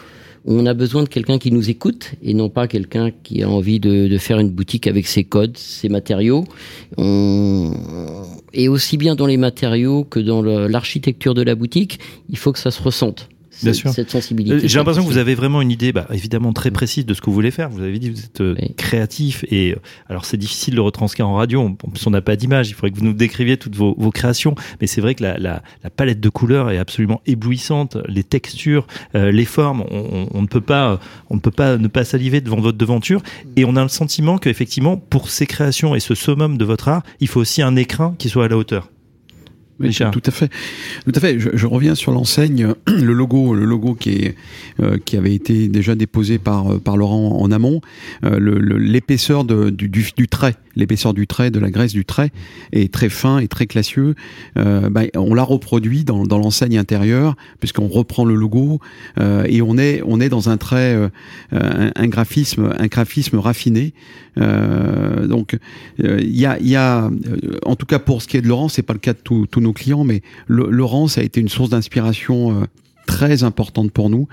on 0.44 0.66
a 0.66 0.74
besoin 0.74 1.04
de 1.04 1.08
quelqu'un 1.08 1.38
qui 1.38 1.52
nous 1.52 1.70
écoute 1.70 2.14
et 2.24 2.34
non 2.34 2.48
pas 2.48 2.66
quelqu'un 2.66 3.12
qui 3.22 3.44
a 3.44 3.48
envie 3.48 3.78
de, 3.78 4.08
de, 4.08 4.18
faire 4.18 4.40
une 4.40 4.50
boutique 4.50 4.88
avec 4.88 5.06
ses 5.06 5.22
codes, 5.22 5.56
ses 5.56 5.88
matériaux. 5.88 6.46
On... 6.96 7.70
Et 8.52 8.66
aussi 8.66 8.96
bien 8.96 9.14
dans 9.14 9.26
les 9.26 9.36
matériaux 9.36 10.02
que 10.02 10.18
dans 10.18 10.42
l'architecture 10.42 11.34
de 11.34 11.42
la 11.42 11.54
boutique, 11.54 12.00
il 12.30 12.36
faut 12.36 12.50
que 12.50 12.58
ça 12.58 12.72
se 12.72 12.82
ressente. 12.82 13.28
Bien 13.62 13.72
sûr. 13.72 13.90
cette 13.90 14.10
sensibilité. 14.10 14.68
J'ai 14.68 14.78
l'impression 14.78 15.02
que 15.02 15.08
vous 15.08 15.18
avez 15.18 15.34
vraiment 15.34 15.62
une 15.62 15.70
idée, 15.70 15.92
bah, 15.92 16.06
évidemment 16.10 16.52
très 16.52 16.70
précise 16.70 17.06
de 17.06 17.14
ce 17.14 17.20
que 17.20 17.26
vous 17.26 17.34
voulez 17.34 17.50
faire. 17.50 17.70
Vous 17.70 17.82
avez 17.82 17.98
dit 17.98 18.10
que 18.10 18.16
vous 18.16 18.24
êtes 18.24 18.40
euh, 18.40 18.54
oui. 18.60 18.74
créatif 18.76 19.44
et 19.50 19.72
euh, 19.72 19.80
alors 20.08 20.24
c'est 20.24 20.36
difficile 20.36 20.74
de 20.74 20.80
retranscrire 20.80 21.28
en 21.28 21.34
radio. 21.34 21.62
En 21.62 21.74
plus, 21.74 22.06
on 22.06 22.10
n'a 22.10 22.20
pas 22.20 22.36
d'image. 22.36 22.68
Il 22.70 22.74
faudrait 22.74 22.90
que 22.90 22.96
vous 22.96 23.04
nous 23.04 23.12
décriviez 23.12 23.56
toutes 23.56 23.76
vos, 23.76 23.94
vos 23.98 24.10
créations. 24.10 24.54
Mais 24.80 24.86
c'est 24.86 25.00
vrai 25.00 25.14
que 25.14 25.22
la, 25.22 25.38
la, 25.38 25.62
la, 25.82 25.90
palette 25.90 26.20
de 26.20 26.28
couleurs 26.28 26.70
est 26.70 26.78
absolument 26.78 27.20
éblouissante. 27.26 27.96
Les 28.08 28.24
textures, 28.24 28.86
euh, 29.14 29.30
les 29.30 29.44
formes, 29.44 29.84
on, 29.90 29.98
on, 30.12 30.28
on, 30.32 30.42
ne 30.42 30.46
peut 30.46 30.60
pas, 30.60 31.00
on 31.30 31.36
ne 31.36 31.40
peut 31.40 31.50
pas 31.50 31.76
ne 31.76 31.88
pas 31.88 32.04
saliver 32.04 32.40
devant 32.40 32.60
votre 32.60 32.78
devanture. 32.78 33.22
Et 33.56 33.64
on 33.64 33.76
a 33.76 33.82
le 33.82 33.88
sentiment 33.88 34.38
qu'effectivement, 34.38 34.96
pour 34.96 35.28
ces 35.30 35.46
créations 35.46 35.94
et 35.94 36.00
ce 36.00 36.14
summum 36.14 36.58
de 36.58 36.64
votre 36.64 36.88
art, 36.88 37.02
il 37.20 37.28
faut 37.28 37.40
aussi 37.40 37.62
un 37.62 37.76
écrin 37.76 38.14
qui 38.18 38.28
soit 38.28 38.44
à 38.44 38.48
la 38.48 38.56
hauteur. 38.56 38.90
Oui, 39.80 39.92
tout 40.12 40.22
à 40.24 40.30
fait, 40.30 40.50
tout 41.04 41.12
à 41.14 41.20
fait. 41.20 41.40
Je, 41.40 41.50
je 41.52 41.66
reviens 41.66 41.96
sur 41.96 42.12
l'enseigne, 42.12 42.74
le 42.86 43.12
logo, 43.12 43.54
le 43.54 43.64
logo 43.64 43.94
qui 43.94 44.10
est 44.10 44.34
euh, 44.80 44.98
qui 45.04 45.16
avait 45.16 45.34
été 45.34 45.68
déjà 45.68 45.94
déposé 45.96 46.38
par 46.38 46.80
par 46.80 46.96
Laurent 46.96 47.40
en 47.40 47.50
amont, 47.50 47.80
euh, 48.24 48.38
l'épaisseur 48.78 49.44
du, 49.44 49.88
du, 49.88 50.10
du, 50.16 50.28
trait, 50.28 50.54
l'épaisseur 50.76 51.12
du 51.12 51.26
trait, 51.26 51.50
de 51.50 51.58
la 51.58 51.70
graisse 51.70 51.92
du 51.92 52.04
trait 52.04 52.30
est 52.72 52.92
très 52.92 53.08
fin 53.08 53.38
et 53.38 53.48
très 53.48 53.66
classieux. 53.66 54.14
Euh, 54.56 54.90
bah, 54.90 55.02
on 55.16 55.34
l'a 55.34 55.42
reproduit 55.42 56.04
dans, 56.04 56.24
dans 56.24 56.38
l'enseigne 56.38 56.78
intérieure 56.78 57.36
puisqu'on 57.60 57.88
reprend 57.88 58.24
le 58.24 58.34
logo 58.34 58.80
euh, 59.18 59.44
et 59.48 59.62
on 59.62 59.76
est 59.78 60.02
on 60.06 60.20
est 60.20 60.28
dans 60.28 60.48
un 60.48 60.56
trait, 60.56 60.94
euh, 60.94 61.08
un, 61.52 61.90
un, 61.94 62.06
graphisme, 62.06 62.72
un 62.78 62.86
graphisme 62.86 63.38
raffiné. 63.38 63.92
donc 64.36 65.56
il 65.98 66.36
y 66.36 66.46
a 66.46 66.58
il 66.58 66.68
y 66.68 66.76
a 66.76 67.10
en 67.64 67.76
tout 67.76 67.86
cas 67.86 67.98
pour 67.98 68.22
ce 68.22 68.28
qui 68.28 68.36
est 68.36 68.42
de 68.42 68.48
Laurent, 68.48 68.68
c'est 68.68 68.82
pas 68.82 68.92
le 68.92 68.98
cas 68.98 69.12
de 69.12 69.18
tous 69.18 69.60
nos 69.64 69.72
clients, 69.72 70.04
mais 70.04 70.22
le, 70.46 70.70
Laurence 70.70 71.18
a 71.18 71.22
été 71.22 71.40
une 71.40 71.48
source 71.48 71.70
d'inspiration 71.70 72.62
euh, 72.62 72.64
très 73.06 73.42
importante 73.42 73.90
pour 73.90 74.08
nous. 74.10 74.28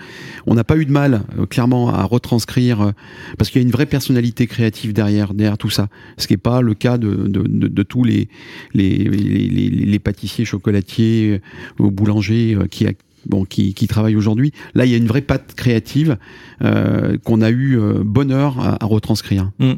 On 0.45 0.53
n'a 0.53 0.63
pas 0.63 0.77
eu 0.77 0.85
de 0.85 0.91
mal, 0.91 1.23
euh, 1.39 1.45
clairement, 1.45 1.89
à 1.89 2.03
retranscrire, 2.03 2.81
euh, 2.81 2.91
parce 3.37 3.49
qu'il 3.49 3.61
y 3.61 3.63
a 3.63 3.67
une 3.67 3.71
vraie 3.71 3.87
personnalité 3.87 4.45
créative 4.45 4.93
derrière, 4.93 5.33
derrière 5.33 5.57
tout 5.57 5.69
ça. 5.69 5.87
Ce 6.17 6.27
qui 6.27 6.33
n'est 6.33 6.37
pas 6.37 6.61
le 6.61 6.73
cas 6.73 6.97
de, 6.97 7.27
de, 7.27 7.41
de, 7.41 7.83
tous 7.83 8.03
les 8.03 8.29
les, 8.73 8.97
les, 8.97 9.99
pâtissiers, 9.99 10.45
chocolatiers 10.45 11.41
ou 11.79 11.89
boulangers 11.89 12.57
qui, 12.69 12.85
bon, 13.25 13.45
qui, 13.45 13.73
qui 13.73 13.87
travaillent 13.87 14.15
aujourd'hui. 14.15 14.51
Là, 14.73 14.85
il 14.85 14.91
y 14.91 14.95
a 14.95 14.97
une 14.97 15.07
vraie 15.07 15.21
patte 15.21 15.53
créative 15.55 16.17
euh, 16.61 17.17
qu'on 17.23 17.41
a 17.41 17.49
eu 17.49 17.79
euh, 17.79 18.03
bonheur 18.03 18.59
à, 18.59 18.83
à 18.83 18.85
retranscrire. 18.85 19.51
Mmh. 19.59 19.73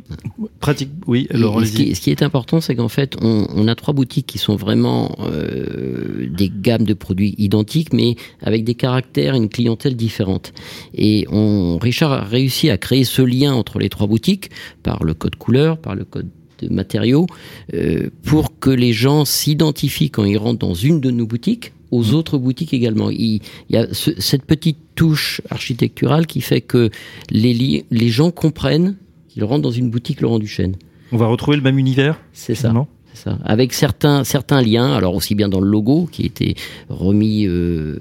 Pratique, 0.60 0.90
oui. 1.08 1.28
Alors, 1.32 1.66
ce, 1.66 1.72
qui, 1.72 1.96
ce, 1.96 2.02
qui, 2.02 2.12
est 2.12 2.22
important, 2.24 2.62
c'est 2.62 2.76
qu'en 2.76 2.90
fait, 2.90 3.16
on, 3.22 3.48
on, 3.54 3.68
a 3.68 3.76
trois 3.76 3.94
boutiques 3.94 4.28
qui 4.28 4.38
sont 4.38 4.56
vraiment 4.56 5.16
euh, 5.20 6.28
des 6.30 6.52
gammes 6.54 6.84
de 6.84 6.94
produits 6.94 7.36
identiques, 7.38 7.94
mais 7.94 8.16
avec 8.42 8.64
des 8.64 8.76
caractères, 8.76 9.36
une 9.36 9.50
clientèle 9.50 9.96
différente. 9.96 10.54
Et 10.94 11.26
on, 11.32 11.78
Richard 11.78 12.14
a 12.14 12.22
réussi 12.24 12.70
à 12.70 12.78
créer 12.78 13.04
ce 13.04 13.22
lien 13.22 13.54
entre 13.54 13.80
les 13.80 13.90
trois 13.90 14.08
boutiques 14.08 14.50
par 14.84 15.04
le 15.04 15.14
code 15.14 15.36
couleur, 15.36 15.78
par 15.78 15.96
le 15.96 16.06
code 16.06 16.30
de 16.62 16.74
matériaux, 16.74 17.28
euh, 17.74 18.10
pour 18.24 18.60
que 18.60 18.70
les 18.70 18.94
gens 18.94 19.26
s'identifient 19.26 20.10
quand 20.10 20.26
ils 20.26 20.38
rentrent 20.38 20.60
dans 20.60 20.74
une 20.74 21.00
de 21.00 21.12
nos 21.12 21.26
boutiques 21.26 21.74
aux 21.94 22.14
autres 22.14 22.38
boutiques 22.38 22.74
également. 22.74 23.10
Il, 23.10 23.42
il 23.70 23.76
y 23.76 23.78
a 23.78 23.94
ce, 23.94 24.12
cette 24.20 24.46
petite 24.46 24.78
touche 24.96 25.42
architecturale 25.50 26.28
qui 26.28 26.42
fait 26.42 26.62
que 26.62 26.90
les, 27.30 27.86
les 27.90 28.10
gens 28.10 28.32
comprennent 28.32 28.98
qu'ils 29.30 29.44
rentrent 29.44 29.62
dans 29.62 29.72
une 29.72 29.90
boutique 29.90 30.22
Laurent 30.22 30.40
Duchesne. 30.40 30.76
On 31.12 31.18
va 31.18 31.28
retrouver 31.28 31.58
le 31.58 31.64
même 31.64 31.78
univers 31.78 32.20
C'est 32.34 32.56
ça. 32.56 32.74
Ça. 33.14 33.38
Avec 33.46 33.74
certains 33.74 34.24
certains 34.24 34.62
liens, 34.62 34.94
alors 34.94 35.16
aussi 35.16 35.36
bien 35.36 35.50
dans 35.50 35.60
le 35.62 35.68
logo 35.70 36.08
qui 36.12 36.26
était 36.26 36.56
remis 36.90 37.46
euh, 37.48 38.00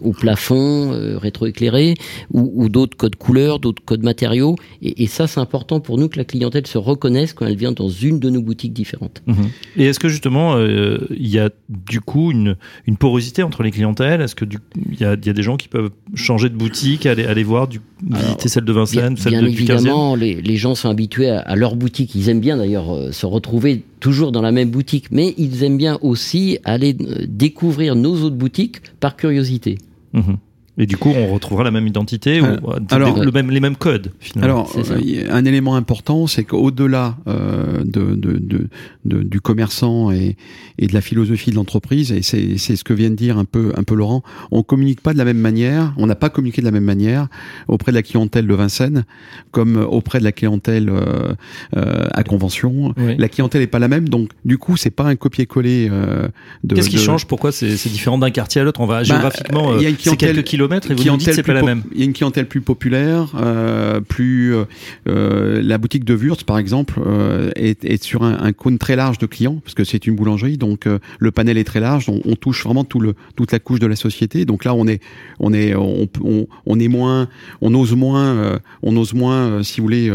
au 0.00 0.12
plafond, 0.12 0.92
euh, 0.92 1.16
rétroéclairé, 1.18 1.94
ou, 2.32 2.50
ou 2.54 2.68
d'autres 2.68 2.96
codes 2.96 3.16
couleurs, 3.16 3.58
d'autres 3.60 3.82
codes 3.84 4.02
matériaux. 4.02 4.56
Et, 4.82 5.02
et 5.04 5.06
ça, 5.06 5.26
c'est 5.26 5.40
important 5.40 5.80
pour 5.80 5.98
nous 5.98 6.08
que 6.08 6.18
la 6.18 6.24
clientèle 6.24 6.66
se 6.66 6.78
reconnaisse 6.78 7.32
quand 7.32 7.46
elle 7.46 7.56
vient 7.56 7.72
dans 7.72 7.88
une 7.88 8.18
de 8.18 8.30
nos 8.30 8.42
boutiques 8.42 8.72
différentes. 8.72 9.22
Mhm. 9.26 9.36
Et 9.76 9.84
est-ce 9.86 9.98
que 10.00 10.08
justement, 10.08 10.56
euh, 10.56 10.98
il 11.10 11.28
y 11.28 11.38
a 11.38 11.50
du 11.68 12.00
coup 12.00 12.30
une, 12.32 12.56
une 12.86 12.96
porosité 12.96 13.42
entre 13.42 13.62
les 13.62 13.70
clientèles? 13.70 14.20
Est-ce 14.20 14.34
que 14.34 14.44
du- 14.44 14.58
il 14.90 15.00
y 15.00 15.04
a, 15.04 15.16
y 15.24 15.28
a 15.30 15.32
des 15.32 15.42
gens 15.42 15.56
qui 15.56 15.68
peuvent 15.68 15.90
changer 16.14 16.48
de 16.48 16.56
boutique, 16.56 17.06
aller, 17.06 17.24
aller 17.24 17.44
voir, 17.44 17.68
du, 17.68 17.80
visiter 18.02 18.48
celle 18.48 18.64
de 18.64 18.72
Bien, 18.72 18.82
Vincennes, 18.82 19.16
celle 19.16 19.32
bien 19.32 19.42
de, 19.42 19.48
du 19.48 19.54
15e 19.64 19.72
évidemment, 19.74 20.14
les, 20.14 20.40
les 20.40 20.56
gens 20.56 20.74
sont 20.74 20.88
habitués 20.88 21.30
à, 21.30 21.40
à 21.40 21.56
leur 21.56 21.76
boutique. 21.76 22.14
Ils 22.14 22.28
aiment 22.28 22.40
bien 22.40 22.56
d'ailleurs 22.56 23.12
se 23.12 23.26
retrouver 23.26 23.82
toujours 24.00 24.32
dans 24.32 24.42
la 24.42 24.52
même 24.52 24.70
boutique, 24.70 25.10
mais 25.10 25.34
ils 25.38 25.62
aiment 25.62 25.76
bien 25.76 25.98
aussi 26.02 26.58
aller 26.64 26.96
euh, 27.00 27.26
découvrir 27.28 27.96
nos 27.96 28.14
autres 28.22 28.36
boutiques 28.36 28.80
par 29.00 29.16
curiosité. 29.16 29.78
Mhm. 30.12 30.38
Et 30.80 30.86
du 30.86 30.96
coup, 30.96 31.10
on 31.10 31.26
retrouvera 31.34 31.64
la 31.64 31.70
même 31.72 31.86
identité 31.86 32.38
Euh, 32.38 32.56
ou 32.62 32.70
euh, 32.70 32.78
alors- 32.90 33.18
le 33.18 33.30
même, 33.32 33.50
les 33.50 33.58
mêmes 33.60 33.76
codes 33.76 34.12
finalement. 34.20 34.64
Alors, 34.66 34.72
euh, 34.78 35.24
un 35.30 35.44
élément 35.44 35.74
important, 35.74 36.26
c'est 36.28 36.44
qu'au-delà 36.44 37.16
euh, 37.26 37.82
de, 37.84 38.14
de, 38.14 38.38
de, 38.38 38.68
de- 39.04 39.22
du 39.24 39.40
commerçant 39.40 40.10
et, 40.12 40.36
et 40.78 40.86
de 40.86 40.94
la 40.94 41.00
philosophie 41.00 41.50
de 41.50 41.56
l'entreprise, 41.56 42.12
et 42.12 42.22
c'est 42.22 42.58
c'est 42.58 42.76
ce 42.76 42.84
que 42.84 42.92
vient 42.92 43.10
de 43.10 43.16
dire 43.16 43.38
un 43.38 43.44
peu, 43.44 43.72
un 43.76 43.82
peu 43.82 43.96
Laurent, 43.96 44.22
on 44.52 44.62
communique 44.62 45.00
pas 45.00 45.12
de 45.12 45.18
la 45.18 45.24
même 45.24 45.38
manière, 45.38 45.92
on 45.96 46.06
n'a 46.06 46.14
pas 46.14 46.30
communiqué 46.30 46.60
de 46.62 46.66
la 46.66 46.72
même 46.72 46.84
manière 46.84 47.26
auprès 47.66 47.90
de 47.90 47.96
la 47.96 48.02
clientèle 48.02 48.46
de 48.46 48.54
Vincennes 48.54 49.04
comme 49.50 49.76
auprès 49.76 50.20
de 50.20 50.24
la 50.24 50.32
clientèle 50.32 50.90
euh, 50.90 51.32
euh, 51.76 52.06
à 52.12 52.22
convention. 52.22 52.94
Oui. 52.96 53.16
La 53.18 53.28
clientèle 53.28 53.62
est 53.62 53.66
pas 53.66 53.80
la 53.80 53.88
même, 53.88 54.08
donc 54.08 54.30
du 54.44 54.58
coup, 54.58 54.76
c'est 54.76 54.90
pas 54.90 55.04
un 55.06 55.16
copier-coller 55.16 55.88
euh, 55.90 56.28
de. 56.62 56.76
Qu'est-ce 56.76 56.88
qui 56.90 56.98
change? 56.98 57.26
Pourquoi 57.26 57.50
c'est 57.50 57.76
c'est 57.76 57.90
différent 57.90 58.18
d'un 58.18 58.30
quartier 58.30 58.60
à 58.60 58.64
l'autre? 58.64 58.80
On 58.80 58.86
va 58.86 59.02
géographiquement, 59.02 59.74
il 59.76 59.82
y 59.82 59.86
a 59.86 59.88
euh, 59.88 59.90
une 59.90 59.96
c'est 59.96 60.02
clientèle- 60.10 60.34
quelques 60.36 60.46
kilomètres 60.46 60.67
et 60.76 60.80
vous 60.80 60.88
nous 60.88 60.94
dites 60.94 61.02
clientèle 61.02 61.34
c'est 61.34 61.42
pas 61.42 61.54
la 61.54 61.62
même. 61.62 61.82
Il 61.92 61.98
y 61.98 62.02
a 62.02 62.04
une 62.04 62.12
clientèle 62.12 62.46
plus 62.46 62.60
populaire, 62.60 63.32
euh, 63.36 64.00
plus 64.00 64.54
euh, 64.54 64.64
euh, 65.08 65.62
la 65.62 65.78
boutique 65.78 66.04
de 66.04 66.14
Wurtz 66.14 66.44
par 66.44 66.58
exemple 66.58 67.00
euh, 67.04 67.50
est, 67.56 67.84
est 67.84 68.02
sur 68.02 68.22
un, 68.22 68.38
un 68.40 68.52
cône 68.52 68.78
très 68.78 68.96
large 68.96 69.18
de 69.18 69.26
clients 69.26 69.60
parce 69.64 69.74
que 69.74 69.84
c'est 69.84 70.06
une 70.06 70.14
boulangerie, 70.14 70.56
donc 70.58 70.86
euh, 70.86 70.98
le 71.18 71.30
panel 71.30 71.58
est 71.58 71.64
très 71.64 71.80
large, 71.80 72.08
on, 72.08 72.20
on 72.24 72.36
touche 72.36 72.64
vraiment 72.64 72.84
tout 72.84 73.00
le 73.00 73.14
toute 73.36 73.52
la 73.52 73.58
couche 73.58 73.80
de 73.80 73.86
la 73.86 73.96
société. 73.96 74.44
Donc 74.44 74.64
là 74.64 74.74
on 74.74 74.86
est 74.86 75.00
on 75.40 75.52
est 75.52 75.74
on, 75.74 76.08
on, 76.22 76.46
on 76.66 76.80
est 76.80 76.88
moins, 76.88 77.28
on 77.60 77.74
ose 77.74 77.94
moins, 77.94 78.26
euh, 78.36 78.58
on 78.82 78.96
ose 78.96 79.14
moins 79.14 79.34
euh, 79.36 79.62
si 79.62 79.80
vous 79.80 79.86
voulez 79.86 80.12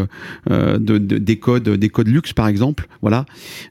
de, 0.50 0.76
de- 0.78 1.18
des 1.18 1.36
codes 1.36 1.68
des 1.68 1.88
codes 1.88 2.08
luxe 2.08 2.32
par 2.32 2.48
exemple. 2.48 2.86
Voilà, 3.02 3.26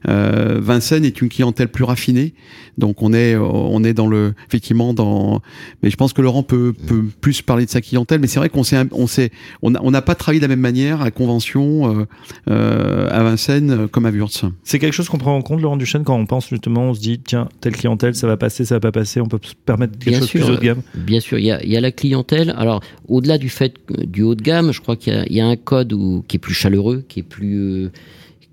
euh, 0.08 0.58
Vincennes 0.60 1.04
est 1.04 1.20
une 1.20 1.28
clientèle 1.28 1.68
plus 1.68 1.84
raffinée, 1.84 2.34
donc 2.78 3.02
on 3.02 3.12
est 3.12 3.36
on 3.36 3.82
est 3.84 3.94
dans 3.94 4.06
le 4.06 4.34
effectivement 4.48 4.94
dans 4.94 5.40
mais 5.82 5.90
je 5.90 5.96
pense 5.96 6.12
que 6.12 6.22
Laurent 6.22 6.42
peut, 6.42 6.73
peut 6.74 7.04
plus 7.20 7.42
parler 7.42 7.64
de 7.64 7.70
sa 7.70 7.80
clientèle. 7.80 8.20
Mais 8.20 8.26
c'est 8.26 8.38
vrai 8.38 8.48
qu'on 8.48 8.64
s'est, 8.64 8.76
on 8.92 9.06
s'est, 9.06 9.30
on 9.62 9.70
n'a 9.70 9.80
on 9.82 9.92
pas 10.00 10.14
travaillé 10.14 10.40
de 10.40 10.44
la 10.44 10.48
même 10.48 10.60
manière 10.60 11.02
à 11.02 11.10
convention 11.10 12.00
euh, 12.00 12.04
euh, 12.50 13.08
à 13.10 13.22
Vincennes 13.22 13.70
euh, 13.70 13.86
comme 13.88 14.06
à 14.06 14.10
Wurtz. 14.10 14.44
C'est 14.64 14.78
quelque 14.78 14.92
chose 14.92 15.08
qu'on 15.08 15.18
prend 15.18 15.36
en 15.36 15.42
compte, 15.42 15.60
Laurent 15.60 15.76
Duchesne, 15.76 16.04
quand 16.04 16.16
on 16.16 16.26
pense 16.26 16.48
justement, 16.48 16.90
on 16.90 16.94
se 16.94 17.00
dit, 17.00 17.18
tiens, 17.18 17.48
telle 17.60 17.76
clientèle, 17.76 18.14
ça 18.14 18.26
va 18.26 18.36
passer, 18.36 18.64
ça 18.64 18.76
va 18.76 18.80
pas 18.80 18.92
passer, 18.92 19.20
on 19.20 19.26
peut 19.26 19.38
se 19.42 19.54
permettre 19.54 19.98
quelque 19.98 20.10
Bien 20.10 20.20
chose 20.20 20.28
sûr, 20.28 20.44
plus 20.44 20.52
haut 20.52 20.56
de 20.56 20.62
gamme. 20.62 20.82
Bien 20.94 21.20
sûr, 21.20 21.38
il 21.38 21.46
y 21.46 21.50
a, 21.50 21.62
il 21.62 21.70
y 21.70 21.76
a 21.76 21.80
la 21.80 21.92
clientèle. 21.92 22.54
Alors, 22.56 22.80
au-delà 23.08 23.38
du 23.38 23.48
fait 23.48 23.74
du 23.90 24.22
haut 24.22 24.34
de 24.34 24.42
gamme, 24.42 24.72
je 24.72 24.80
crois 24.80 24.96
qu'il 24.96 25.14
y 25.14 25.16
a, 25.16 25.24
il 25.26 25.36
y 25.36 25.40
a 25.40 25.46
un 25.46 25.56
code 25.56 25.92
où, 25.92 26.24
qui 26.28 26.36
est 26.36 26.40
plus 26.40 26.54
chaleureux, 26.54 27.04
qui 27.08 27.20
est 27.20 27.24
plus, 27.24 27.56
euh, 27.56 27.92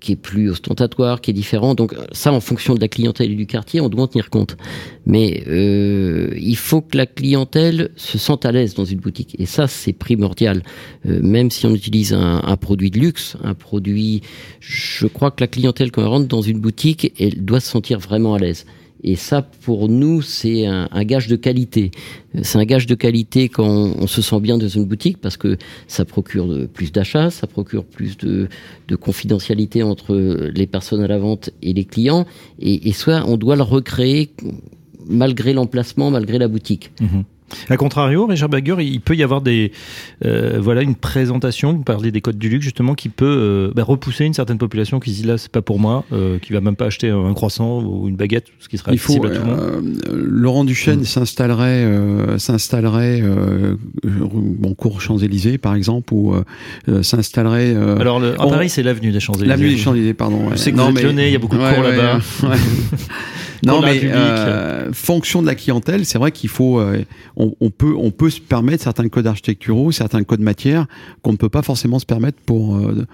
qui 0.02 0.12
est 0.12 0.16
plus 0.16 0.50
ostentatoire, 0.50 1.20
qui 1.20 1.30
est 1.30 1.34
différent. 1.34 1.74
Donc, 1.74 1.94
ça, 2.10 2.32
en 2.32 2.40
fonction 2.40 2.74
de 2.74 2.80
la 2.80 2.88
clientèle 2.88 3.30
et 3.30 3.34
du 3.36 3.46
quartier, 3.46 3.80
on 3.80 3.88
doit 3.88 4.02
en 4.02 4.06
tenir 4.08 4.28
compte. 4.28 4.56
Mais 5.06 5.44
euh, 5.46 6.34
il 6.38 6.56
faut 6.56 6.80
que 6.82 6.96
la 6.96 7.06
clientèle 7.06 7.90
se 7.96 8.18
sente 8.18 8.44
à 8.44 8.52
l'aise 8.52 8.74
dans 8.74 8.84
une 8.84 8.98
boutique. 8.98 9.36
Et 9.38 9.46
ça, 9.46 9.68
c'est 9.68 9.92
primordial. 9.92 10.62
Euh, 11.06 11.20
même 11.22 11.50
si 11.50 11.64
on 11.66 11.74
utilise 11.74 12.12
un, 12.12 12.42
un 12.44 12.56
produit 12.56 12.90
de 12.90 12.98
luxe, 12.98 13.36
un 13.42 13.54
produit, 13.54 14.22
je 14.60 15.06
crois 15.06 15.30
que 15.30 15.42
la 15.42 15.48
clientèle, 15.48 15.92
quand 15.92 16.02
elle 16.02 16.08
rentre 16.08 16.28
dans 16.28 16.42
une 16.42 16.58
boutique, 16.58 17.12
elle 17.18 17.44
doit 17.44 17.60
se 17.60 17.68
sentir 17.68 18.00
vraiment 18.00 18.34
à 18.34 18.38
l'aise. 18.38 18.66
Et 19.04 19.16
ça, 19.16 19.42
pour 19.42 19.88
nous, 19.88 20.22
c'est 20.22 20.66
un, 20.66 21.04
gage 21.04 21.26
de 21.26 21.36
qualité. 21.36 21.90
C'est 22.42 22.58
un 22.58 22.64
gage 22.64 22.86
de 22.86 22.94
qualité 22.94 23.48
quand 23.48 23.66
on, 23.66 24.06
se 24.06 24.22
sent 24.22 24.40
bien 24.40 24.58
dans 24.58 24.68
une 24.68 24.84
boutique 24.84 25.18
parce 25.18 25.36
que 25.36 25.56
ça 25.88 26.04
procure 26.04 26.68
plus 26.72 26.92
d'achats, 26.92 27.30
ça 27.30 27.46
procure 27.46 27.84
plus 27.84 28.16
de, 28.16 28.48
de 28.88 28.96
confidentialité 28.96 29.82
entre 29.82 30.14
les 30.54 30.66
personnes 30.66 31.02
à 31.02 31.08
la 31.08 31.18
vente 31.18 31.50
et 31.62 31.72
les 31.72 31.84
clients. 31.84 32.26
Et, 32.60 32.88
et 32.88 32.92
soit 32.92 33.24
on 33.26 33.36
doit 33.36 33.56
le 33.56 33.62
recréer 33.62 34.30
malgré 35.06 35.52
l'emplacement, 35.52 36.10
malgré 36.10 36.38
la 36.38 36.48
boutique. 36.48 36.92
Mhm. 37.00 37.24
A 37.68 37.76
contrario, 37.76 38.26
Richard 38.26 38.48
Bagger, 38.48 38.76
il 38.80 39.00
peut 39.02 39.14
y 39.14 39.22
avoir 39.22 39.42
des, 39.42 39.72
euh, 40.24 40.58
voilà, 40.60 40.80
une 40.82 40.94
présentation. 40.94 41.74
Vous 41.74 41.82
parlez 41.82 42.10
des 42.10 42.20
codes 42.22 42.38
du 42.38 42.48
luxe 42.48 42.64
justement 42.64 42.94
qui 42.94 43.08
peut 43.10 43.24
euh, 43.26 43.72
bah, 43.74 43.84
repousser 43.84 44.24
une 44.24 44.32
certaine 44.32 44.56
population 44.58 45.00
qui 45.00 45.10
se 45.14 45.20
dit 45.20 45.26
là 45.28 45.36
c'est 45.36 45.50
pas 45.52 45.60
pour 45.60 45.78
moi, 45.78 46.04
euh, 46.12 46.38
qui 46.38 46.52
va 46.54 46.60
même 46.62 46.76
pas 46.76 46.86
acheter 46.86 47.10
un 47.10 47.34
croissant 47.34 47.82
ou 47.82 48.08
une 48.08 48.16
baguette, 48.16 48.46
ce 48.58 48.68
qui 48.68 48.78
sera 48.78 48.92
Il 48.92 48.98
faut, 48.98 49.22
accessible 49.22 49.26
à 49.26 49.38
tout 49.38 49.46
le 49.46 49.50
monde. 49.82 49.98
euh, 50.08 50.24
Laurent 50.26 50.64
Duchesne 50.64 51.00
Mm. 51.00 51.04
s'installerait, 51.04 51.84
euh, 51.84 52.38
s'installerait 52.38 53.20
euh, 53.22 53.76
bon 54.02 54.72
cours 54.74 55.00
Champs 55.02 55.18
Élysées 55.18 55.58
par 55.58 55.74
exemple, 55.74 56.14
ou 56.14 56.34
s'installerait. 57.02 57.74
euh, 57.74 57.98
Alors 57.98 58.18
le, 58.18 58.40
à 58.40 58.46
on- 58.46 58.50
Paris, 58.50 58.68
c'est 58.70 58.82
l'avenue 58.82 59.12
des 59.12 59.20
Champs-Élysées. 59.20 59.48
L'avenue 59.48 59.68
des 59.70 59.76
Champs 59.76 59.94
Élysées, 59.94 60.14
pardon. 60.14 60.44
ouais. 60.44 60.52
Je 60.52 60.56
sais 60.56 60.72
que 60.72 60.80
êtes 60.80 61.02
lyonnais, 61.02 61.28
il 61.28 61.32
y 61.32 61.36
a 61.36 61.38
beaucoup 61.38 61.56
de 61.58 61.62
cours 61.74 61.82
là-bas. 61.82 62.20
non, 63.64 63.80
mais 63.82 64.00
euh, 64.04 64.92
fonction 64.92 65.40
de 65.42 65.46
la 65.46 65.54
clientèle, 65.54 66.04
c'est 66.04 66.18
vrai 66.18 66.32
qu'il 66.32 66.50
faut, 66.50 66.80
euh, 66.80 67.04
on, 67.36 67.54
on 67.60 67.70
peut, 67.70 67.94
on 67.96 68.10
peut 68.10 68.30
se 68.30 68.40
permettre 68.40 68.82
certains 68.82 69.08
codes 69.08 69.26
architecturaux, 69.26 69.92
certains 69.92 70.22
codes 70.24 70.40
matières 70.40 70.86
qu'on 71.22 71.32
ne 71.32 71.36
peut 71.36 71.48
pas 71.48 71.62
forcément 71.62 71.98
se 71.98 72.06
permettre 72.06 72.38
pour. 72.44 72.76
Euh, 72.76 73.06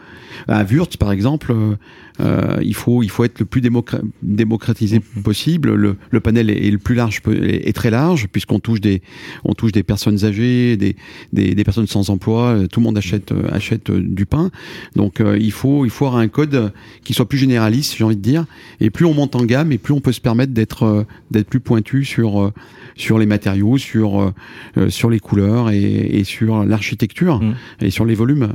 à 0.47 0.65
Wurtz, 0.65 0.97
par 0.97 1.13
exemple, 1.13 1.53
euh, 1.53 1.75
euh, 2.21 2.57
il 2.63 2.75
faut, 2.75 3.03
il 3.03 3.11
faut 3.11 3.25
être 3.25 3.39
le 3.41 3.45
plus 3.47 3.61
démocra- 3.61 4.01
démocratisé 4.23 5.01
possible. 5.23 5.75
Le, 5.75 5.97
le 6.11 6.21
panel 6.21 6.51
est, 6.51 6.67
est 6.67 6.71
le 6.71 6.79
plus 6.79 6.95
large, 6.95 7.21
est, 7.31 7.69
est 7.69 7.73
très 7.73 7.91
large 7.91 8.29
puisqu'on 8.29 8.59
touche 8.61 8.81
des, 8.81 9.03
on 9.45 9.55
touche 9.55 9.73
des 9.73 9.83
personnes 9.83 10.25
âgées, 10.25 10.77
des, 10.77 10.97
des, 11.33 11.55
des 11.55 11.65
personnes 11.65 11.87
sans 11.87 12.11
emploi. 12.11 12.43
euh, 12.55 12.67
Tout 12.67 12.81
le 12.81 12.85
monde 12.85 12.99
achète, 12.99 13.33
achète 13.53 13.91
du 13.91 14.27
pain. 14.27 14.51
Donc 14.97 15.21
euh, 15.21 15.37
il 15.39 15.53
faut, 15.53 15.85
il 15.85 15.91
faut 15.91 16.07
avoir 16.07 16.21
un 16.21 16.29
code 16.29 16.73
qui 17.05 17.13
soit 17.15 17.29
plus 17.29 17.39
généraliste, 17.39 17.97
j'ai 17.97 18.05
envie 18.05 18.17
de 18.17 18.23
dire. 18.23 18.47
Et 18.81 18.91
plus 18.91 19.05
on 19.05 19.15
monte 19.15 19.37
en 19.37 19.45
gamme, 19.45 19.73
et 19.73 19.79
plus 19.79 19.93
on 19.93 20.01
peut 20.01 20.13
se 20.13 20.21
permettre 20.21 20.38
d'être, 20.47 20.85
euh, 20.85 21.05
d'être 21.31 21.49
plus 21.49 21.61
pointu 21.61 22.05
sur, 22.05 22.41
euh, 22.41 22.53
sur 22.97 23.19
les 23.19 23.27
matériaux, 23.27 23.79
sur, 23.79 24.33
euh, 24.77 24.89
sur 24.89 25.11
les 25.11 25.21
couleurs 25.21 25.71
et, 25.71 25.83
et 25.83 26.25
sur 26.25 26.65
l'architecture 26.65 27.41
Mm. 27.41 27.55
et 27.83 27.91
sur 27.91 28.05
les 28.05 28.15
volumes 28.15 28.49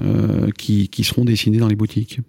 qui, 0.58 0.88
qui 0.90 1.04
seront 1.04 1.26
dessinés 1.26 1.58
dans 1.58 1.68
les 1.68 1.76
boutiques. 1.76 2.20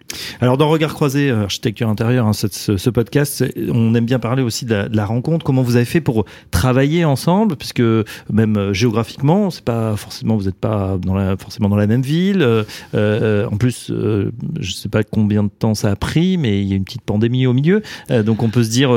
Alors 0.41 0.57
dans 0.57 0.69
Regard 0.69 0.93
croisé, 0.93 1.29
architecture 1.31 1.89
intérieure, 1.89 2.27
hein, 2.27 2.33
ce, 2.33 2.89
podcast, 2.89 3.43
on 3.69 3.93
aime 3.95 4.05
bien 4.05 4.19
parler 4.19 4.43
aussi 4.43 4.65
de 4.65 4.73
la, 4.73 4.89
de 4.89 4.95
la 4.95 5.05
rencontre. 5.05 5.45
Comment 5.45 5.61
vous 5.61 5.75
avez 5.75 5.85
fait 5.85 6.01
pour 6.01 6.25
travailler 6.51 7.05
ensemble, 7.05 7.55
puisque 7.55 7.83
même 8.31 8.73
géographiquement, 8.73 9.49
c'est 9.49 9.63
pas 9.63 9.95
forcément 9.95 10.37
vous 10.37 10.45
n'êtes 10.45 10.55
pas 10.55 10.97
dans 10.97 11.15
la, 11.15 11.37
forcément 11.37 11.69
dans 11.69 11.75
la 11.75 11.87
même 11.87 12.01
ville. 12.01 12.65
Euh, 12.93 13.47
en 13.47 13.57
plus, 13.57 13.89
euh, 13.89 14.31
je 14.59 14.71
sais 14.71 14.89
pas 14.89 15.03
combien 15.03 15.43
de 15.43 15.49
temps 15.49 15.73
ça 15.73 15.91
a 15.91 15.95
pris, 15.95 16.37
mais 16.37 16.61
il 16.61 16.67
y 16.67 16.73
a 16.73 16.75
une 16.75 16.85
petite 16.85 17.01
pandémie 17.01 17.47
au 17.47 17.53
milieu, 17.53 17.81
Euh, 18.11 18.23
donc 18.23 18.43
on 18.43 18.49
peut 18.49 18.63
se 18.63 18.69
dire 18.69 18.91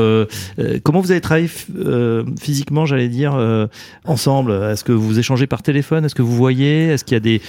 euh, 0.58 0.78
comment 0.82 1.00
vous 1.00 1.10
avez 1.10 1.20
travaillé 1.20 1.48
euh, 1.76 2.24
physiquement, 2.40 2.86
j'allais 2.86 3.08
dire 3.08 3.34
euh, 3.34 3.66
ensemble? 4.04 4.52
Est-ce 4.52 4.84
que 4.84 4.92
vous 4.92 5.18
échangez 5.18 5.46
par 5.46 5.62
téléphone? 5.62 6.04
Est-ce 6.04 6.14
que 6.14 6.22
vous 6.22 6.36
voyez? 6.36 6.88
Est-ce 6.88 7.04
qu'il 7.04 7.14
y 7.14 7.16
a 7.16 7.20
des 7.20 7.40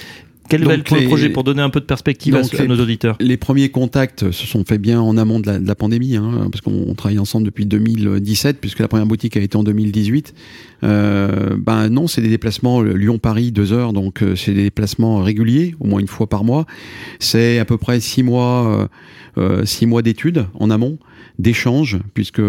quel 0.50 0.60
Donc 0.62 0.72
est 0.72 0.90
le 0.94 1.00
les- 1.00 1.06
projet 1.06 1.28
pour 1.30 1.44
donner 1.44 1.62
un 1.62 1.70
peu 1.70 1.80
de 1.80 1.86
perspective 1.86 2.34
à, 2.36 2.42
nos 2.66 2.78
auditeurs? 2.80 3.16
Les 3.20 3.36
premiers 3.38 3.70
contacts 3.70 4.30
se 4.30 4.46
sont 4.46 4.64
faits 4.64 4.80
bien 4.80 5.00
en 5.00 5.16
amont 5.16 5.40
de 5.40 5.46
la, 5.46 5.58
de 5.58 5.66
la 5.66 5.74
pandémie, 5.74 6.16
hein, 6.16 6.48
parce 6.52 6.60
qu'on 6.60 6.84
on 6.88 6.94
travaille 6.94 7.18
ensemble 7.18 7.46
depuis 7.46 7.64
2017, 7.66 8.58
puisque 8.60 8.80
la 8.80 8.88
première 8.88 9.06
boutique 9.06 9.36
a 9.36 9.40
été 9.40 9.56
en 9.56 9.62
2018. 9.64 10.34
Euh, 10.82 11.56
ben 11.58 11.88
non, 11.88 12.06
c'est 12.06 12.22
des 12.22 12.28
déplacements 12.28 12.82
Lyon-Paris, 12.82 13.52
deux 13.52 13.72
heures, 13.72 13.92
donc 13.92 14.22
euh, 14.22 14.34
c'est 14.36 14.52
des 14.54 14.62
déplacements 14.64 15.22
réguliers, 15.22 15.74
au 15.80 15.86
moins 15.86 16.00
une 16.00 16.08
fois 16.08 16.26
par 16.28 16.44
mois. 16.44 16.66
C'est 17.18 17.58
à 17.58 17.64
peu 17.64 17.76
près 17.78 18.00
six 18.00 18.22
mois, 18.22 18.88
euh, 19.36 19.40
euh, 19.60 19.64
six 19.64 19.86
mois 19.86 20.02
d'études 20.02 20.46
en 20.58 20.70
amont 20.70 20.98
d'échanges 21.38 21.98
puisque 22.12 22.42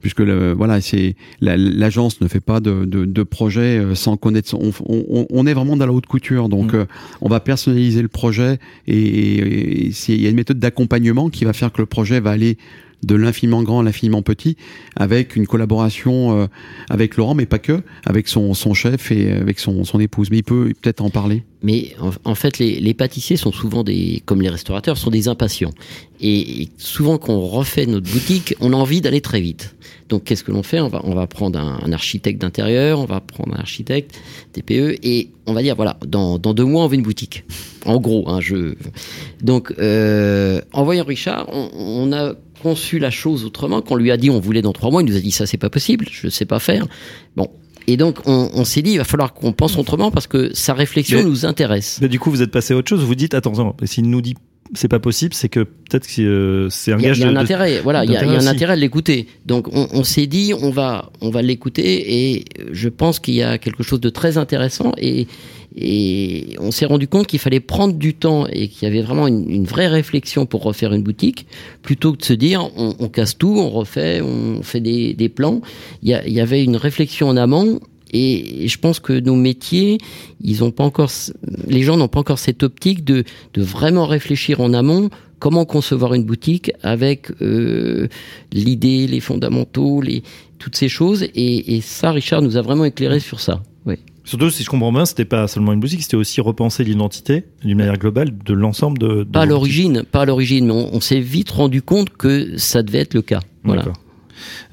puisque 0.00 0.18
le, 0.18 0.52
voilà 0.54 0.80
c'est 0.80 1.14
la- 1.40 1.56
l'agence 1.56 2.20
ne 2.20 2.26
fait 2.26 2.40
pas 2.40 2.58
de, 2.58 2.84
de, 2.84 3.04
de 3.04 3.22
projet 3.22 3.78
euh, 3.78 3.94
sans 3.94 4.16
connaître 4.16 4.48
son- 4.48 4.58
on, 4.60 5.04
on, 5.08 5.26
on 5.30 5.46
est 5.46 5.54
vraiment 5.54 5.76
dans 5.76 5.86
la 5.86 5.92
haute 5.92 6.06
couture 6.06 6.48
donc 6.48 6.72
Mm. 6.72 6.76
euh, 6.76 6.84
on 7.20 7.28
va 7.28 7.33
personnaliser 7.40 8.02
le 8.02 8.08
projet 8.08 8.58
et, 8.86 9.90
il 10.08 10.22
y 10.22 10.26
a 10.26 10.30
une 10.30 10.36
méthode 10.36 10.58
d'accompagnement 10.58 11.30
qui 11.30 11.44
va 11.44 11.52
faire 11.52 11.72
que 11.72 11.80
le 11.80 11.86
projet 11.86 12.20
va 12.20 12.30
aller 12.30 12.58
de 13.04 13.14
l'infiniment 13.14 13.62
grand 13.62 13.80
à 13.80 13.82
l'infiniment 13.82 14.22
petit, 14.22 14.56
avec 14.96 15.36
une 15.36 15.46
collaboration 15.46 16.38
euh, 16.38 16.46
avec 16.90 17.16
Laurent, 17.16 17.34
mais 17.34 17.46
pas 17.46 17.58
que, 17.58 17.82
avec 18.04 18.28
son, 18.28 18.54
son 18.54 18.74
chef 18.74 19.10
et 19.12 19.32
avec 19.32 19.58
son, 19.58 19.84
son 19.84 20.00
épouse. 20.00 20.30
Mais 20.30 20.38
il 20.38 20.44
peut 20.44 20.72
peut-être 20.80 21.00
en 21.00 21.10
parler. 21.10 21.44
Mais 21.64 21.96
en, 22.24 22.34
fait, 22.34 22.58
les, 22.58 22.92
pâtissiers 22.92 23.38
sont 23.38 23.50
souvent 23.50 23.84
des, 23.84 24.22
comme 24.26 24.42
les 24.42 24.50
restaurateurs, 24.50 24.98
sont 24.98 25.10
des 25.10 25.28
impatients. 25.28 25.72
Et, 26.20 26.68
souvent, 26.76 27.16
quand 27.16 27.32
on 27.32 27.46
refait 27.46 27.86
notre 27.86 28.10
boutique, 28.10 28.54
on 28.60 28.74
a 28.74 28.76
envie 28.76 29.00
d'aller 29.00 29.22
très 29.22 29.40
vite. 29.40 29.74
Donc, 30.10 30.24
qu'est-ce 30.24 30.44
que 30.44 30.52
l'on 30.52 30.62
fait? 30.62 30.80
On 30.80 30.88
va, 30.88 31.00
on 31.04 31.14
va 31.14 31.26
prendre 31.26 31.58
un, 31.58 31.80
un 31.82 31.92
architecte 31.92 32.38
d'intérieur, 32.38 33.00
on 33.00 33.06
va 33.06 33.20
prendre 33.20 33.54
un 33.54 33.60
architecte 33.60 34.14
TPE, 34.52 34.98
et 35.02 35.30
on 35.46 35.54
va 35.54 35.62
dire 35.62 35.74
voilà, 35.74 35.96
dans, 36.06 36.38
dans 36.38 36.52
deux 36.52 36.66
mois, 36.66 36.84
on 36.84 36.88
veut 36.88 36.96
une 36.96 37.02
boutique. 37.02 37.44
En 37.86 37.98
gros, 37.98 38.28
hein, 38.28 38.40
je. 38.40 38.74
Donc, 39.42 39.72
euh, 39.78 40.60
en 40.74 40.84
voyant 40.84 41.04
Richard, 41.04 41.48
on 41.50 42.12
a 42.12 42.34
conçu 42.64 42.98
la 42.98 43.10
chose 43.10 43.44
autrement. 43.44 43.82
Qu'on 43.82 43.96
lui 43.96 44.10
a 44.10 44.16
dit 44.16 44.30
on 44.30 44.40
voulait 44.40 44.62
dans 44.62 44.72
trois 44.72 44.90
mois, 44.90 45.02
il 45.02 45.06
nous 45.08 45.16
a 45.16 45.20
dit 45.20 45.30
ça 45.30 45.46
c'est 45.46 45.58
pas 45.58 45.70
possible, 45.70 46.06
je 46.10 46.28
sais 46.28 46.46
pas 46.46 46.58
faire. 46.58 46.86
Bon, 47.36 47.50
et 47.86 47.98
donc, 47.98 48.20
on, 48.24 48.50
on 48.54 48.64
s'est 48.64 48.80
dit, 48.80 48.92
il 48.92 48.96
va 48.98 49.04
falloir 49.04 49.34
qu'on 49.34 49.52
pense 49.52 49.76
autrement 49.76 50.10
parce 50.10 50.26
que 50.26 50.54
sa 50.54 50.72
réflexion 50.72 51.18
Mais- 51.18 51.24
nous 51.24 51.44
intéresse. 51.44 51.98
Mais 52.00 52.08
du 52.08 52.18
coup, 52.18 52.30
vous 52.30 52.40
êtes 52.40 52.50
passé 52.50 52.72
à 52.72 52.76
autre 52.78 52.88
chose. 52.88 53.04
Vous 53.04 53.14
dites, 53.14 53.34
attends, 53.34 53.76
s'il 53.84 54.08
nous 54.08 54.22
dit 54.22 54.34
c'est 54.72 54.88
pas 54.88 54.98
possible, 54.98 55.34
c'est 55.34 55.50
que 55.50 55.60
peut-être 55.60 56.06
que 56.06 56.22
euh, 56.22 56.70
c'est 56.70 56.92
un 56.92 56.96
gage 56.96 57.18
il 57.18 57.20
y 57.20 57.24
a 57.24 57.28
un 57.28 57.32
de- 57.34 57.38
intérêt, 57.38 57.80
voilà, 57.82 58.04
il 58.06 58.10
y 58.10 58.16
a, 58.16 58.26
un 58.26 58.46
intérêt 58.46 58.72
à 58.72 58.76
l'écouter. 58.76 59.28
Donc, 59.44 59.68
on, 59.72 59.88
on 59.92 60.04
s'est 60.04 60.26
dit, 60.26 60.54
on 60.58 60.70
va, 60.70 61.12
on 61.20 61.28
va 61.28 61.42
l'écouter 61.42 62.32
et 62.34 62.44
je 62.72 62.88
pense 62.88 63.20
qu'il 63.20 63.34
y 63.34 63.42
a 63.42 63.58
quelque 63.58 63.82
chose 63.82 64.00
de 64.00 64.08
très 64.08 64.38
intéressant 64.38 64.92
et, 64.96 65.26
et 65.76 66.56
on 66.60 66.70
s'est 66.70 66.86
rendu 66.86 67.08
compte 67.08 67.26
qu'il 67.26 67.40
fallait 67.40 67.60
prendre 67.60 67.94
du 67.94 68.14
temps 68.14 68.46
et 68.46 68.68
qu'il 68.68 68.86
y 68.86 68.90
avait 68.90 69.02
vraiment 69.02 69.26
une, 69.26 69.64
vraie 69.64 69.88
réflexion 69.88 70.46
pour 70.46 70.62
refaire 70.62 70.92
une 70.92 71.02
boutique 71.02 71.46
plutôt 71.82 72.12
que 72.12 72.18
de 72.18 72.24
se 72.24 72.32
dire, 72.32 72.70
on, 72.76 73.08
casse 73.08 73.36
tout, 73.36 73.56
on 73.58 73.70
refait, 73.70 74.20
on 74.20 74.62
fait 74.62 74.80
des, 74.80 75.28
plans. 75.28 75.62
Il 76.02 76.10
y, 76.10 76.40
avait 76.40 76.62
une 76.62 76.76
réflexion 76.76 77.28
en 77.28 77.36
amont 77.36 77.80
et, 78.12 78.68
je 78.68 78.78
pense 78.78 79.00
que 79.00 79.12
nos 79.18 79.34
métiers, 79.34 79.98
ils 80.40 80.62
ont 80.62 80.70
pas 80.70 80.84
encore, 80.84 81.10
les 81.66 81.82
gens 81.82 81.96
n'ont 81.96 82.08
pas 82.08 82.20
encore 82.20 82.38
cette 82.38 82.62
optique 82.62 83.04
de, 83.04 83.24
vraiment 83.56 84.06
réfléchir 84.06 84.60
en 84.60 84.72
amont 84.74 85.10
comment 85.40 85.64
concevoir 85.64 86.14
une 86.14 86.24
boutique 86.24 86.70
avec 86.84 87.30
euh, 87.42 88.06
l'idée, 88.52 89.08
les 89.08 89.20
fondamentaux, 89.20 90.02
toutes 90.58 90.76
ces 90.76 90.88
choses. 90.88 91.24
Et, 91.34 91.76
et 91.76 91.80
ça, 91.80 92.12
Richard 92.12 92.42
nous 92.42 92.56
a 92.56 92.62
vraiment 92.62 92.84
éclairé 92.84 93.18
sur 93.18 93.40
ça. 93.40 93.62
Oui. 93.84 93.96
Surtout, 94.24 94.48
si 94.50 94.64
je 94.64 94.70
comprends 94.70 94.92
bien, 94.92 95.04
c'était 95.04 95.26
pas 95.26 95.46
seulement 95.48 95.72
une 95.74 95.80
boutique, 95.80 96.02
c'était 96.02 96.16
aussi 96.16 96.40
repenser 96.40 96.82
l'identité 96.82 97.44
d'une 97.62 97.76
manière 97.76 97.98
globale 97.98 98.30
de 98.44 98.54
l'ensemble 98.54 98.98
de. 98.98 99.08
de 99.18 99.24
Pas 99.24 99.42
à 99.42 99.46
l'origine, 99.46 100.02
pas 100.02 100.22
à 100.22 100.24
l'origine, 100.24 100.66
mais 100.66 100.72
on, 100.72 100.94
on 100.94 101.00
s'est 101.00 101.20
vite 101.20 101.50
rendu 101.50 101.82
compte 101.82 102.08
que 102.10 102.56
ça 102.56 102.82
devait 102.82 103.00
être 103.00 103.14
le 103.14 103.22
cas. 103.22 103.40
Voilà. 103.64 103.84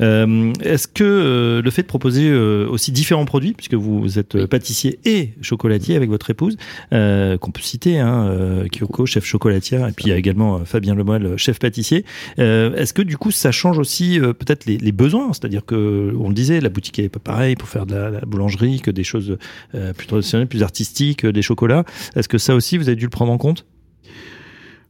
Euh, 0.02 0.54
Est-ce 0.62 0.88
que 0.88 1.04
euh, 1.04 1.62
le 1.62 1.72
fait 1.72 1.84
de 1.84 1.88
proposer 1.88 2.30
euh, 2.30 2.68
aussi 2.68 2.92
différents 2.92 3.26
produits, 3.26 3.54
puisque 3.54 3.74
vous 3.74 4.20
êtes 4.20 4.46
pâtissier 4.46 5.00
et 5.06 5.34
chocolatier 5.42 5.96
avec 5.96 6.10
votre 6.10 6.30
épouse, 6.30 6.58
qu'on 6.92 7.52
peut 7.52 7.62
citer, 7.62 8.00
hein, 8.00 8.66
Kyoko, 8.72 9.06
chef 9.06 9.26
chocolatière, 9.26 9.88
et 9.88 9.92
puis 9.92 10.06
il 10.06 10.10
y 10.10 10.14
a 10.14 10.18
également 10.18 10.64
Fabien 10.66 10.96
Lemoyle, 10.96 11.36
chef 11.38 11.60
pâtissier. 11.60 12.06
Est-ce 12.38 12.94
que 12.94 13.02
du 13.02 13.18
coup 13.18 13.32
ça 13.32 13.52
change 13.52 13.80
aussi 13.80 14.20
peut-être 14.20 14.66
les, 14.66 14.78
les 14.78 14.92
besoins? 14.92 15.34
C'est-à-dire 15.34 15.66
que 15.66 16.14
on 16.20 16.30
le 16.30 16.34
disait, 16.34 16.62
la 16.62 16.70
boutique 16.70 17.00
est 17.00 17.10
pas 17.10 17.20
pareille 17.20 17.56
pour 17.56 17.70
faire 17.70 17.86
de 17.86 17.96
la, 17.96 18.10
la 18.10 18.22
boulangerie 18.22 18.82
que 18.82 18.92
des 18.92 19.04
choses 19.04 19.38
plus 19.98 20.08
traditionnelles, 20.08 20.48
plus 20.48 20.64
artistiques, 20.64 21.26
des 21.26 21.42
chocolats. 21.42 21.86
Est-ce 22.16 22.30
que 22.30 22.38
ça 22.38 22.56
aussi 22.56 22.78
vous 22.78 22.88
avez 22.88 22.96
dû 22.96 23.06
le 23.06 23.10
prendre 23.10 23.32
en 23.32 23.38
compte? 23.38 23.66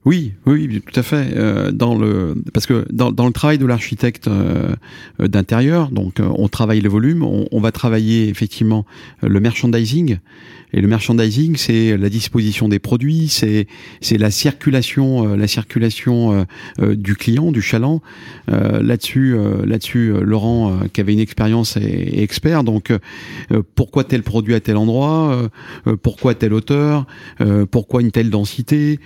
Oui, 0.04 0.34
oui, 0.48 0.82
tout 0.84 1.00
à 1.00 1.04
fait. 1.04 1.28
Euh, 1.36 1.72
dans 1.72 1.96
le, 1.96 2.36
parce 2.54 2.66
que 2.66 2.86
dans, 2.92 3.12
le 3.12 3.34
travail 3.34 3.60
de 3.60 3.68
l'architecte 3.68 4.28
euh, 4.28 4.74
euh, 5.20 5.28
d'intérieur, 5.28 5.92
donc 5.92 6.20
on 6.20 6.48
travaille 6.48 6.82
le 6.82 6.90
volume, 6.90 7.24
on, 7.24 7.60
va 7.60 7.72
travailler 7.72 8.28
effectivement 8.28 8.86
le 9.22 9.40
merchandising. 9.40 10.18
Et 10.74 10.82
le 10.82 10.88
merchandising, 10.88 11.58
c'est 11.58 11.98
la 11.98 12.10
disposition 12.10 12.70
des 12.70 12.80
produits, 12.80 13.28
c'est 13.28 13.68
c'est 14.00 14.18
la 14.18 14.32
circulation, 14.32 15.28
euh, 15.28 15.36
la 15.36 15.48
circulation 15.48 16.34
euh, 16.34 16.44
euh, 16.82 16.96
du 16.96 17.16
client, 17.16 17.52
du 17.52 17.62
chaland. 17.62 18.02
Là-dessus, 18.48 19.36
là-dessus, 19.66 20.14
Laurent, 20.22 20.80
qui 20.92 21.00
avait 21.00 21.14
une 21.14 21.20
expérience, 21.20 21.78
est 21.78 22.22
expert. 22.22 22.64
Donc, 22.64 22.92
pourquoi 23.76 24.04
tel 24.04 24.24
produit 24.24 24.54
à 24.54 24.60
tel 24.60 24.78
endroit 24.78 25.50
Pourquoi 26.02 26.36
telle 26.36 26.54
hauteur 26.54 27.06
Pourquoi 27.70 28.02
une 28.02 28.12
telle 28.12 28.30
densité 28.30 29.00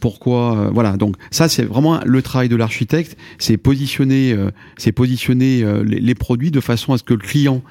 pourquoi 0.00 0.70
voilà 0.72 0.96
donc 0.96 1.16
ça 1.30 1.48
c'est 1.48 1.64
vraiment 1.64 2.00
le 2.04 2.22
travail 2.22 2.48
de 2.48 2.56
l'architecte 2.56 3.16
c'est 3.38 3.56
positionner 3.56 4.36
c'est 4.76 4.92
positionner 4.92 5.64
les, 5.84 6.00
les 6.00 6.14
produits 6.14 6.50
de 6.50 6.60
façon 6.60 6.92
à 6.92 6.98
ce 6.98 7.02
que 7.02 7.14
le 7.14 7.20
client 7.20 7.62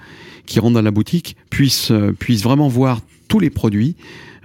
qui 0.45 0.59
rentre 0.59 0.73
dans 0.73 0.81
la 0.81 0.91
boutique 0.91 1.37
puisse 1.49 1.91
puisse 2.19 2.43
vraiment 2.43 2.67
voir 2.67 2.99
tous 3.33 3.39
les 3.39 3.49
produits 3.49 3.95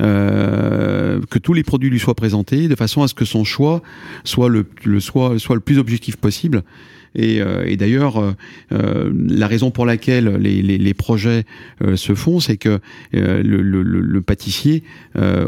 euh, 0.00 1.20
que 1.28 1.38
tous 1.38 1.52
les 1.52 1.62
produits 1.62 1.90
lui 1.90 1.98
soient 1.98 2.14
présentés 2.14 2.68
de 2.68 2.74
façon 2.74 3.02
à 3.02 3.08
ce 3.08 3.12
que 3.12 3.26
son 3.26 3.44
choix 3.44 3.82
soit 4.24 4.48
le, 4.48 4.64
soit 4.98 5.38
soit 5.38 5.56
le 5.56 5.60
plus 5.60 5.76
objectif 5.76 6.16
possible. 6.16 6.62
Et, 7.14 7.42
euh, 7.42 7.76
d'ailleurs, 7.76 8.18
euh, 8.72 9.12
la 9.12 9.46
raison 9.46 9.70
pour 9.70 9.84
laquelle 9.84 10.36
les, 10.36 10.94
projets 10.94 11.44
se 11.96 12.14
font, 12.14 12.40
c'est 12.40 12.56
que 12.56 12.80
le, 13.12 13.60
le, 13.62 14.22
pâtissier 14.22 14.82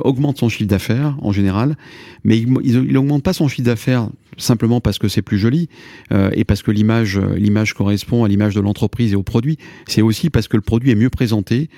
augmente 0.05 0.37
son 0.37 0.51
chiffre 0.51 0.69
d'affaires 0.69 1.17
en 1.23 1.33
général, 1.33 1.77
mais 2.25 2.37
il, 2.37 2.49
il 2.63 2.99
augmente 2.99 3.23
pas 3.23 3.33
son 3.33 3.49
chiffre 3.49 3.67
d'affaires 3.67 4.11
simplement 4.37 4.81
parce 4.81 4.99
que 4.99 5.09
c'est 5.09 5.23
plus 5.23 5.39
joli 5.39 5.69
euh, 6.13 6.31
et 6.33 6.45
parce 6.45 6.63
que 6.63 6.71
l'image 6.71 7.19
euh, 7.19 7.35
l'image 7.37 7.75
correspond 7.75 8.25
à 8.25 8.29
l'image 8.29 8.55
de 8.55 8.61
l'entreprise 8.61 9.13
et 9.13 9.17
au 9.17 9.23
produit. 9.23 9.59
C'est 9.87 10.03
aussi 10.03 10.31
parce 10.31 10.49
que 10.49 10.57
le 10.57 10.63
produit 10.63 10.91
est 10.91 10.95
mieux 10.95 11.11
présenté, 11.11 11.69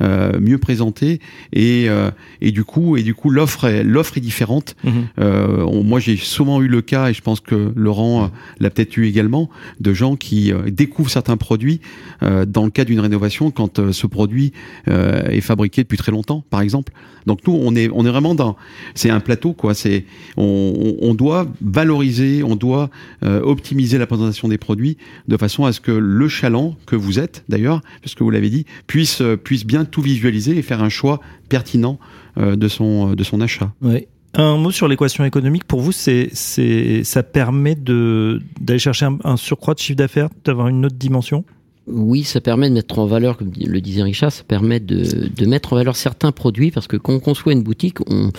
euh, 0.00 0.38
mieux 0.40 0.58
présenté 0.58 1.20
et 1.52 1.88
euh, 1.88 2.10
et 2.40 2.50
du 2.52 2.64
coup 2.64 2.96
et 2.96 3.02
du 3.02 3.14
coup 3.14 3.30
l'offre 3.30 3.64
est 3.64 3.84
l'offre 3.84 4.16
est 4.18 4.20
différente. 4.20 4.76
Euh, 5.18 5.64
on- 5.66 5.82
moi, 5.82 6.00
j'ai 6.00 6.16
souvent 6.16 6.62
eu 6.62 6.68
le 6.68 6.80
cas, 6.80 7.10
et 7.10 7.12
je 7.14 7.20
pense 7.20 7.40
que 7.40 7.72
Laurent 7.76 8.24
euh, 8.24 8.26
l'a 8.60 8.70
peut-être 8.70 8.96
eu 8.96 9.06
également, 9.06 9.50
de 9.80 9.92
gens 9.92 10.16
qui 10.16 10.52
découvrent 10.68 11.10
certains 11.10 11.36
produits 11.36 11.80
euh, 12.22 12.46
dans 12.46 12.64
le 12.64 12.70
cadre 12.70 12.88
d'une 12.88 13.00
rénovation 13.00 13.50
quand 13.50 13.90
ce 13.92 14.06
produit 14.06 14.52
euh, 14.88 15.22
est 15.28 15.40
fabriqué 15.40 15.82
depuis 15.82 15.98
très 15.98 16.12
longtemps, 16.12 16.44
par 16.50 16.60
exemple. 16.60 16.92
Donc 17.26 17.40
nous, 17.46 17.52
on 17.60 17.74
est, 17.76 17.88
on 17.92 18.04
est 18.06 18.10
vraiment 18.10 18.34
dans, 18.34 18.56
c'est 18.94 19.10
un 19.10 19.20
plateau, 19.20 19.52
quoi. 19.52 19.74
C'est, 19.74 20.04
on 20.36 20.96
on 21.00 21.14
doit 21.14 21.46
valoriser, 21.60 22.01
on 22.44 22.56
doit 22.56 22.90
euh, 23.24 23.40
optimiser 23.42 23.98
la 23.98 24.06
présentation 24.06 24.48
des 24.48 24.58
produits 24.58 24.96
de 25.28 25.36
façon 25.36 25.64
à 25.64 25.72
ce 25.72 25.80
que 25.80 25.92
le 25.92 26.28
chaland 26.28 26.76
que 26.86 26.96
vous 26.96 27.18
êtes, 27.18 27.44
d'ailleurs, 27.48 27.80
parce 28.02 28.14
que 28.14 28.24
vous 28.24 28.30
l'avez 28.30 28.50
dit, 28.50 28.66
puisse, 28.86 29.20
euh, 29.20 29.36
puisse 29.36 29.64
bien 29.64 29.84
tout 29.84 30.02
visualiser 30.02 30.56
et 30.56 30.62
faire 30.62 30.82
un 30.82 30.88
choix 30.88 31.20
pertinent 31.48 31.98
euh, 32.38 32.56
de 32.56 32.68
son, 32.68 33.14
de 33.14 33.24
son 33.24 33.40
achat. 33.40 33.72
Oui. 33.82 34.06
Un 34.34 34.56
mot 34.56 34.70
sur 34.70 34.88
l'équation 34.88 35.24
économique. 35.24 35.64
Pour 35.64 35.80
vous, 35.80 35.92
c'est, 35.92 36.30
c'est, 36.32 37.04
ça 37.04 37.22
permet 37.22 37.74
de, 37.74 38.40
d'aller 38.60 38.78
chercher 38.78 39.04
un, 39.04 39.18
un 39.24 39.36
surcroît 39.36 39.74
de 39.74 39.78
chiffre 39.78 39.98
d'affaires, 39.98 40.30
d'avoir 40.44 40.68
une 40.68 40.86
autre 40.86 40.96
dimension? 40.96 41.44
Oui, 41.86 42.22
ça 42.24 42.40
permet 42.40 42.70
de 42.70 42.74
mettre 42.74 42.98
en 42.98 43.06
valeur, 43.06 43.36
comme 43.36 43.50
le 43.54 43.80
disait 43.80 44.02
Richard, 44.02 44.32
ça 44.32 44.44
permet 44.44 44.80
de, 44.80 45.28
de 45.28 45.46
mettre 45.46 45.72
en 45.72 45.76
valeur 45.76 45.96
certains 45.96 46.32
produits 46.32 46.70
parce 46.70 46.86
que 46.86 46.96
quand 46.96 47.12
on 47.12 47.20
conçoit 47.20 47.52
une 47.52 47.62
boutique, 47.62 47.98
on, 48.08 48.30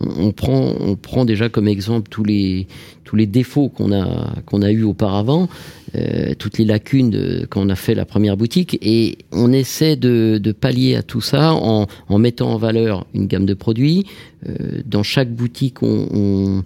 on, 0.00 0.32
prend, 0.32 1.24
déjà 1.24 1.48
comme 1.48 1.68
exemple 1.68 2.08
tous 2.10 2.24
les, 2.24 2.66
défauts 3.26 3.68
qu'on 3.68 3.92
a, 3.92 4.34
qu'on 4.46 4.62
a 4.62 4.70
eu 4.70 4.82
auparavant, 4.82 5.48
euh, 5.94 6.34
toutes 6.38 6.58
les 6.58 6.64
lacunes 6.64 7.10
de, 7.10 7.46
quand 7.48 7.62
on 7.62 7.68
a 7.68 7.74
fait 7.74 7.94
la 7.94 8.04
première 8.04 8.36
boutique 8.36 8.78
et 8.82 9.18
on 9.32 9.52
essaie 9.52 9.96
de, 9.96 10.52
pallier 10.52 10.96
à 10.96 11.02
tout 11.02 11.20
ça 11.20 11.52
en, 11.52 11.86
mettant 12.18 12.52
en 12.52 12.58
valeur 12.58 13.06
une 13.14 13.26
gamme 13.26 13.46
de 13.46 13.54
produits. 13.54 14.04
Euh, 14.48 14.82
dans 14.86 15.02
chaque 15.02 15.32
boutique, 15.34 15.82
on, 15.82 16.62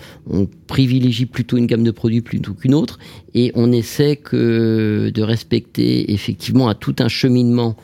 privilégie 0.67 1.27
plutôt 1.27 1.57
une 1.57 1.67
gamme 1.67 1.85
de 1.85 1.91
produits 1.91 2.23
plutôt 2.23 2.55
qu'une 2.55 2.75
autre 2.75 2.99
et 3.35 3.53
on 3.55 3.73
essaie 3.73 4.19
de 4.33 5.23
respecter 5.23 6.13
effectivement 6.13 6.69
à 6.69 6.75
tout 6.75 6.97
un 6.99 7.09
cheminement 7.09 7.77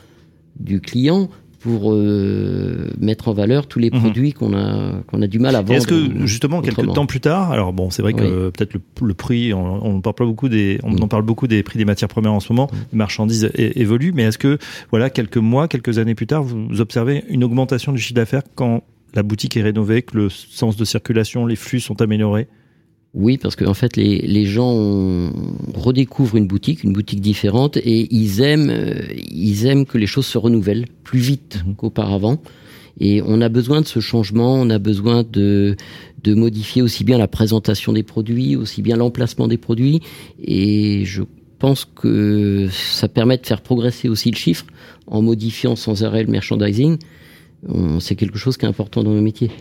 du 0.59 0.81
client 0.81 1.29
pour 1.59 1.91
euh, 1.93 2.89
mettre 2.99 3.27
en 3.27 3.33
valeur 3.33 3.67
tous 3.67 3.79
les 3.79 3.89
Mhm. 3.91 3.99
produits 3.99 4.33
qu'on 4.33 4.53
a 4.55 5.01
qu'on 5.07 5.21
a 5.21 5.27
du 5.27 5.39
mal 5.39 5.55
à 5.55 5.61
vendre. 5.61 5.73
Est-ce 5.73 5.87
que 5.87 6.25
justement 6.25 6.61
quelques 6.61 6.93
temps 6.93 7.05
plus 7.05 7.19
tard, 7.19 7.51
alors 7.51 7.73
bon, 7.73 7.89
c'est 7.89 8.01
vrai 8.01 8.13
que 8.13 8.21
Oui. 8.45 8.51
peut-être 8.53 8.73
le, 8.73 8.81
le 9.07 9.13
prix, 9.13 9.53
on, 9.53 9.85
on 9.85 10.01
parle 10.01 10.15
pas 10.15 10.25
beaucoup 10.25 10.49
des, 10.49 10.79
on 10.83 10.91
Mm. 10.91 11.03
en 11.03 11.07
parle 11.07 11.23
beaucoup 11.23 11.47
des 11.47 11.61
prix 11.63 11.77
des 11.77 11.85
matières 11.85 12.09
premières 12.09 12.33
en 12.33 12.39
ce 12.39 12.51
moment, 12.53 12.69
les 12.91 12.97
marchandises 12.97 13.51
évoluent, 13.55 14.13
mais 14.13 14.23
est-ce 14.23 14.37
que 14.37 14.57
voilà 14.91 15.09
quelques 15.09 15.37
mois, 15.37 15.67
quelques 15.67 15.97
années 15.99 16.15
plus 16.15 16.27
tard, 16.27 16.43
vous 16.43 16.79
observez 16.81 17.23
une 17.29 17.43
augmentation 17.43 17.91
du 17.91 17.99
chiffre 17.99 18.15
d'affaires 18.15 18.43
quand 18.55 18.83
la 19.15 19.23
boutique 19.23 19.57
est 19.57 19.61
rénovée, 19.63 20.03
que 20.03 20.15
le 20.17 20.29
sens 20.29 20.77
de 20.77 20.85
circulation, 20.85 21.45
les 21.45 21.55
flux 21.55 21.79
sont 21.79 22.01
améliorés? 22.01 22.47
Oui, 23.15 23.37
parce 23.37 23.55
qu'en 23.55 23.73
fait, 23.73 23.97
les, 23.97 24.19
les 24.19 24.45
gens 24.45 24.71
ont- 24.71 25.31
redécouvrent 25.73 26.35
une 26.37 26.45
boutique, 26.47 26.83
une 26.83 26.93
boutique 26.93 27.21
différente, 27.21 27.77
et 27.77 28.07
ils 28.15 28.41
aiment, 28.41 28.69
euh, 28.69 28.93
ils 29.31 29.65
aiment 29.65 29.85
que 29.85 29.97
les 29.97 30.05
choses 30.05 30.27
se 30.27 30.37
renouvellent 30.37 30.85
plus 31.03 31.19
vite 31.19 31.59
Mhm. 31.65 31.75
qu'auparavant. 31.75 32.39
Et 32.99 33.21
on 33.25 33.41
a 33.41 33.49
besoin 33.49 33.81
de 33.81 33.87
ce 33.87 33.99
changement, 33.99 34.53
on 34.55 34.69
a 34.69 34.77
besoin 34.77 35.23
de, 35.23 35.75
de 36.23 36.33
modifier 36.35 36.81
aussi 36.83 37.03
bien 37.03 37.17
la 37.17 37.27
présentation 37.27 37.93
des 37.93 38.03
produits, 38.03 38.55
aussi 38.55 38.81
bien 38.83 38.95
l'emplacement 38.97 39.47
des 39.47 39.57
produits. 39.57 40.01
Et 40.43 41.03
je 41.05 41.23
pense 41.57 41.85
que 41.85 42.67
ça 42.71 43.07
permet 43.07 43.37
de 43.37 43.45
faire 43.45 43.61
progresser 43.61 44.07
aussi 44.09 44.29
le 44.29 44.35
chiffre 44.35 44.65
en 45.07 45.21
modifiant 45.21 45.75
sans 45.75 46.03
arrêt 46.03 46.23
le 46.23 46.29
merchandising. 46.31 46.97
C'est 47.99 48.15
quelque 48.15 48.37
chose 48.37 48.55
qui 48.57 48.65
est 48.65 48.69
important 48.69 49.01
dans 49.03 49.13
nos 49.13 49.21
métiers. 49.21 49.51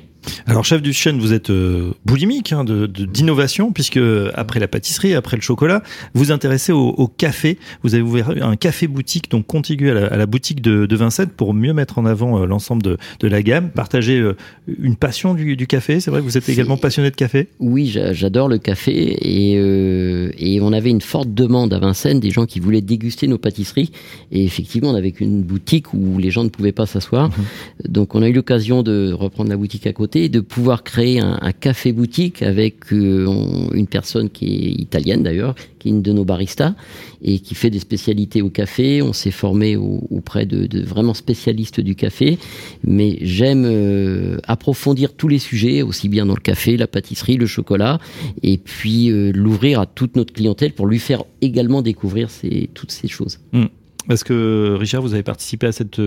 Alors, 0.46 0.64
chef 0.64 0.82
du 0.82 0.92
chaîne, 0.92 1.18
vous 1.18 1.32
êtes 1.32 1.50
euh, 1.50 1.92
boulimique 2.04 2.52
hein, 2.52 2.64
de 2.64 2.86
d'innovation, 2.86 3.72
puisque 3.72 4.00
après 4.34 4.60
la 4.60 4.68
pâtisserie, 4.68 5.14
après 5.14 5.36
le 5.36 5.42
chocolat, 5.42 5.82
vous 6.14 6.32
intéressez 6.32 6.72
au, 6.72 6.88
au 6.88 7.06
café. 7.06 7.58
Vous 7.82 7.94
avez 7.94 8.02
ouvert 8.02 8.30
un 8.42 8.56
café 8.56 8.86
boutique, 8.86 9.30
donc 9.30 9.46
contigu 9.46 9.90
à 9.90 9.94
la, 9.94 10.06
à 10.06 10.16
la 10.16 10.26
boutique 10.26 10.60
de, 10.60 10.86
de, 10.86 10.96
Vincennes, 10.96 11.28
pour 11.28 11.54
mieux 11.54 11.72
mettre 11.72 11.98
en 11.98 12.06
avant 12.06 12.40
euh, 12.42 12.46
l'ensemble 12.46 12.82
de, 12.82 12.96
de, 13.20 13.28
la 13.28 13.42
gamme. 13.42 13.70
Partager 13.70 14.18
euh, 14.18 14.36
une 14.80 14.96
passion 14.96 15.34
du, 15.34 15.56
du 15.56 15.66
café. 15.66 16.00
C'est 16.00 16.10
vrai 16.10 16.20
que 16.20 16.24
vous 16.24 16.36
êtes 16.36 16.48
également 16.48 16.76
passionné 16.76 17.10
de 17.10 17.16
café. 17.16 17.48
Oui, 17.60 17.86
j'adore 18.12 18.48
le 18.48 18.58
café 18.58 19.16
et, 19.20 19.56
euh, 19.58 20.30
et 20.38 20.60
on 20.60 20.72
avait 20.72 20.90
une 20.90 21.00
forte 21.00 21.32
demande 21.32 21.72
à 21.72 21.78
Vincennes 21.78 22.20
des 22.20 22.30
gens 22.30 22.46
qui 22.46 22.60
voulaient 22.60 22.80
déguster 22.80 23.26
nos 23.28 23.38
pâtisseries. 23.38 23.90
Et 24.32 24.44
effectivement, 24.44 24.90
on 24.90 24.94
avait 24.94 25.14
une 25.20 25.42
boutique 25.42 25.92
où 25.94 26.18
les 26.18 26.30
gens 26.30 26.44
ne 26.44 26.48
pouvaient 26.48 26.72
pas 26.72 26.86
s'asseoir. 26.86 27.28
Mmh. 27.28 27.32
Donc, 27.88 28.14
on 28.14 28.22
a 28.22 28.28
eu 28.28 28.32
l'occasion 28.32 28.82
de 28.82 29.12
reprendre 29.12 29.50
la 29.50 29.56
boutique 29.56 29.86
à 29.86 29.92
côté 29.92 30.17
de 30.28 30.40
pouvoir 30.40 30.82
créer 30.82 31.20
un, 31.20 31.52
café 31.52 31.92
boutique 31.92 32.42
avec 32.42 32.92
euh, 32.92 33.26
une 33.72 33.86
personne 33.86 34.28
qui 34.28 34.46
est 34.46 34.82
italienne 34.82 35.22
d'ailleurs, 35.22 35.54
qui 35.78 35.88
est 35.88 35.90
une 35.92 36.02
de 36.02 36.12
nos 36.12 36.24
baristas 36.24 36.74
et 37.22 37.38
qui 37.38 37.54
fait 37.54 37.70
des 37.70 37.78
spécialités 37.78 38.42
au 38.42 38.50
café. 38.50 39.02
On 39.02 39.12
s'est 39.12 39.30
formé 39.30 39.76
au, 39.76 40.02
auprès 40.10 40.46
de, 40.46 40.82
vraiment 40.84 41.14
spécialistes 41.14 41.80
du 41.80 41.94
café, 41.94 42.38
mais 42.82 43.18
j'aime 43.20 43.64
euh, 43.64 44.38
approfondir 44.44 45.14
tous 45.14 45.28
les 45.28 45.38
sujets, 45.38 45.82
aussi 45.82 46.08
bien 46.08 46.26
dans 46.26 46.34
le 46.34 46.40
café, 46.40 46.76
la 46.76 46.88
pâtisserie, 46.88 47.36
le 47.36 47.46
chocolat, 47.46 48.00
et 48.42 48.58
puis 48.58 49.10
euh, 49.10 49.30
l'ouvrir 49.32 49.80
à 49.80 49.86
toute 49.86 50.16
notre 50.16 50.32
clientèle 50.32 50.72
pour 50.72 50.86
lui 50.86 50.98
faire 50.98 51.24
également 51.40 51.82
découvrir 51.82 52.28
toutes 52.74 52.92
ces 52.92 53.08
choses. 53.08 53.38
Mmh. 53.52 53.66
Est-ce 54.08 54.24
que 54.24 54.76
Richard, 54.78 55.02
vous 55.02 55.14
avez 55.14 55.22
participé 55.22 55.66
à 55.66 55.72
cette 55.72 56.00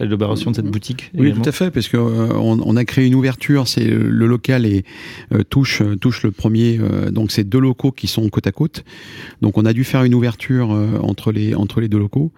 à 0.00 0.04
l'élaboration 0.04 0.50
de 0.50 0.56
cette 0.56 0.66
boutique 0.66 1.10
Oui, 1.14 1.26
également. 1.26 1.42
tout 1.42 1.48
à 1.48 1.52
fait, 1.52 1.70
parce 1.70 1.88
que 1.88 1.96
euh, 1.96 2.32
on, 2.34 2.60
on, 2.60 2.76
a 2.76 2.84
créé 2.84 3.06
une 3.06 3.14
ouverture. 3.14 3.66
C'est 3.66 3.84
le 3.84 4.26
local 4.26 4.64
et 4.66 4.84
euh, 5.32 5.42
touche 5.42 5.82
touche 6.00 6.22
le 6.22 6.30
premier. 6.30 6.78
Euh, 6.80 7.10
donc 7.10 7.32
c'est 7.32 7.44
deux 7.44 7.58
locaux 7.58 7.90
qui 7.90 8.06
sont 8.06 8.28
côte 8.28 8.46
à 8.46 8.52
côte. 8.52 8.84
Donc 9.42 9.58
on 9.58 9.64
a 9.64 9.72
dû 9.72 9.84
faire 9.84 10.04
une 10.04 10.14
ouverture 10.14 10.70
entre 11.02 11.32
les 11.32 11.54
entre 11.54 11.80
les 11.80 11.88
deux 11.88 11.98
locaux. 11.98 12.32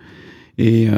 Et 0.58 0.88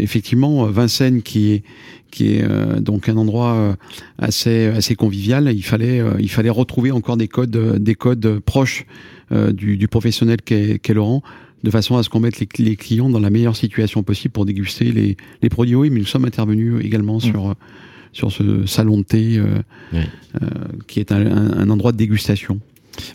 effectivement, 0.00 0.64
Vincennes 0.66 1.22
qui 1.22 1.52
est 1.52 1.62
qui 2.10 2.32
est 2.32 2.80
donc 2.80 3.08
un 3.08 3.16
endroit 3.16 3.76
assez 4.18 4.66
assez 4.66 4.96
convivial. 4.96 5.52
Il 5.54 5.62
fallait 5.62 6.02
il 6.18 6.30
fallait 6.30 6.50
retrouver 6.50 6.90
encore 6.90 7.16
des 7.16 7.28
codes 7.28 7.76
des 7.78 7.94
codes 7.94 8.40
proches 8.40 8.86
du, 9.30 9.76
du 9.76 9.86
professionnel 9.86 10.38
qu'est 10.42 10.80
qu 10.80 10.94
Laurent 10.94 11.22
de 11.64 11.70
façon 11.70 11.96
à 11.96 12.02
ce 12.02 12.08
qu'on 12.08 12.20
mette 12.20 12.40
les, 12.40 12.48
les, 12.58 12.76
clients 12.76 13.10
dans 13.10 13.20
la 13.20 13.30
meilleure 13.30 13.56
situation 13.56 14.02
possible 14.02 14.32
pour 14.32 14.44
déguster 14.44 14.92
les, 14.92 15.16
les 15.42 15.48
produits. 15.48 15.74
Oui, 15.74 15.90
mais 15.90 16.00
nous 16.00 16.06
sommes 16.06 16.24
intervenus 16.24 16.84
également 16.84 17.16
mmh. 17.16 17.20
sur 17.20 17.54
sur 18.12 18.32
ce 18.32 18.66
salon 18.66 18.98
de 18.98 19.02
thé 19.02 19.38
euh, 19.38 19.58
oui. 19.92 20.00
euh, 20.42 20.46
qui 20.86 21.00
est 21.00 21.12
un, 21.12 21.70
endroit 21.70 21.92
de 21.92 21.96
dégustation. 21.96 22.58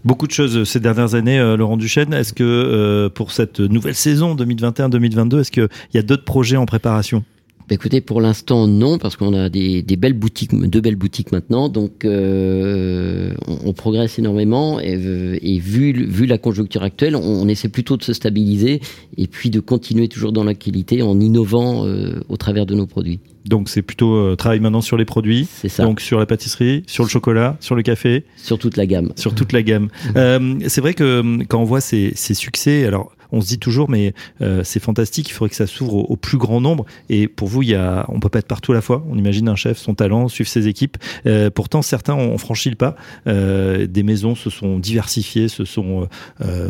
Beaucoup 0.06 0.28
de 0.28 0.32
choses 0.32 0.64
ces 0.64 0.80
dernières 0.80 1.16
années, 1.16 1.40
euh, 1.40 1.58
Laurent 1.58 1.78
Duchesne. 1.78 2.14
Est-ce 2.14 2.34
que 2.34 2.44
euh, 2.44 3.10
pour 3.10 3.32
cette 3.32 3.60
nouvelle 3.60 3.96
saison 3.96 4.36
2021-2022, 4.36 5.40
est-ce 5.42 5.52
qu'il 5.52 5.68
y 5.94 5.98
a 5.98 6.04
d'autres 6.04 6.24
projets 6.24 6.58
en 6.58 6.66
préparation? 6.66 7.24
Bah 7.70 7.76
écoutez, 7.76 8.02
pour 8.02 8.20
l'instant 8.20 8.68
non, 8.68 8.98
parce 8.98 9.16
qu'on 9.16 9.34
a 9.34 9.50
des, 9.50 9.82
des, 9.82 9.96
belles 9.96 10.14
boutiques, 10.14 10.54
deux 10.54 10.82
belles 10.82 10.96
boutiques 10.96 11.32
maintenant, 11.32 11.70
donc 11.70 12.04
euh, 12.04 13.34
on, 13.48 13.70
on, 13.70 13.74
progresse 13.74 14.20
énormément 14.20 14.80
et, 14.82 14.94
et, 15.42 15.60
vu, 15.60 15.94
vu 15.94 16.26
la 16.26 16.38
conjoncture 16.38 16.84
actuelle, 16.84 17.16
on, 17.16 17.22
on, 17.22 17.48
essaie 17.48 17.70
plutôt 17.70 17.96
de 17.96 18.04
se 18.04 18.14
stabiliser 18.14 18.82
et 19.18 19.28
puis 19.28 19.50
de 19.50 19.60
continuer 19.60 20.08
toujours 20.08 20.34
dans 20.34 20.44
la 20.44 20.56
qualité 20.56 21.02
en 21.02 21.20
innovant 21.20 21.86
euh, 21.86 22.20
au 22.30 22.38
travers 22.38 22.66
de 22.66 22.76
nos 22.76 22.86
produits. 22.86 23.20
Donc 23.46 23.70
c'est 23.70 23.82
plutôt 23.82 24.16
euh, 24.16 24.36
travail 24.36 24.60
maintenant 24.60 24.82
sur 24.82 24.98
les 24.98 25.06
produits, 25.06 25.48
c'est 25.50 25.70
ça. 25.70 25.84
Donc 25.84 26.02
sur 26.02 26.20
la 26.20 26.26
pâtisserie, 26.26 26.84
sur 26.88 27.04
le 27.04 27.10
chocolat, 27.10 27.58
sur 27.60 27.76
le 27.76 27.82
café, 27.82 28.26
sur 28.38 28.58
toute 28.58 28.78
la 28.78 28.86
gamme, 28.86 29.12
sur 29.16 29.36
toute 29.36 29.52
la 29.52 29.64
gamme. 29.64 29.90
euh, 30.16 30.56
c'est 30.68 30.82
vrai 30.82 30.94
que 30.94 31.44
quand 31.48 31.60
on 31.60 31.66
voit 31.66 31.82
ces, 31.82 32.12
ces 32.16 32.34
succès, 32.34 32.86
alors 32.86 33.12
on 33.34 33.42
se 33.42 33.48
dit 33.48 33.58
toujours, 33.58 33.90
mais 33.90 34.14
euh, 34.42 34.62
c'est 34.64 34.80
fantastique, 34.80 35.28
il 35.30 35.34
faudrait 35.34 35.50
que 35.50 35.56
ça 35.56 35.68
s'ouvre 35.68 36.10
au, 36.10 36.16
plus 36.16 36.38
grand 36.38 36.62
nombre. 36.62 36.86
Et 37.10 37.28
pour 37.28 37.48
vous, 37.48 37.64
il 37.64 37.70
y 37.70 37.76
a, 37.76 38.06
on 38.10 38.20
peut 38.20 38.30
pas 38.30 38.40
être 38.40 38.48
partout 38.48 38.72
à 38.72 38.76
la 38.76 38.82
fois. 38.82 39.04
On 39.10 39.18
imagine 39.18 39.50
un 39.50 39.56
chef, 39.56 39.78
son 39.78 39.96
talent, 39.96 40.28
suivre 40.28 40.50
ses 40.50 40.68
équipes. 40.68 40.98
Euh, 41.26 41.50
pourtant, 41.50 41.82
certains 41.82 42.14
ont 42.14 42.38
franchi 42.38 42.70
le 42.70 42.76
pas. 42.76 42.96
Euh, 43.28 43.88
des 43.88 44.04
maisons 44.04 44.36
se 44.36 44.52
sont 44.52 44.78
diversifiées, 44.78 45.48
se 45.48 45.66
sont 45.66 46.08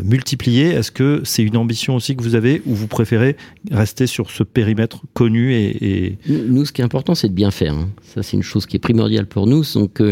multipliées. 0.02 0.68
Est-ce 0.70 0.90
que 0.90 1.20
c'est 1.24 1.42
une 1.42 1.56
ambition 1.56 1.94
aussi 1.94 2.16
que 2.16 2.22
vous 2.22 2.34
avez, 2.34 2.62
ou 2.64 2.74
vous 2.74 2.86
préférez 2.86 3.36
rester 3.70 4.06
sur 4.06 4.30
ce 4.30 4.42
périmètre 4.42 5.02
connu 5.12 5.54
et. 5.54 6.18
Nous, 6.28 6.64
ce 6.64 6.72
qui 6.72 6.80
est 6.80 6.84
important, 6.84 7.14
c'est 7.14 7.28
de 7.28 7.34
bien 7.34 7.50
faire. 7.50 7.74
Hein. 7.74 7.90
Ça, 8.14 8.22
c'est 8.22 8.36
une 8.36 8.42
chose 8.42 8.64
qui 8.64 8.76
est 8.76 8.80
primordiale 8.80 9.26
pour 9.26 9.46
nous. 9.46 9.64
Donc, 9.74 10.02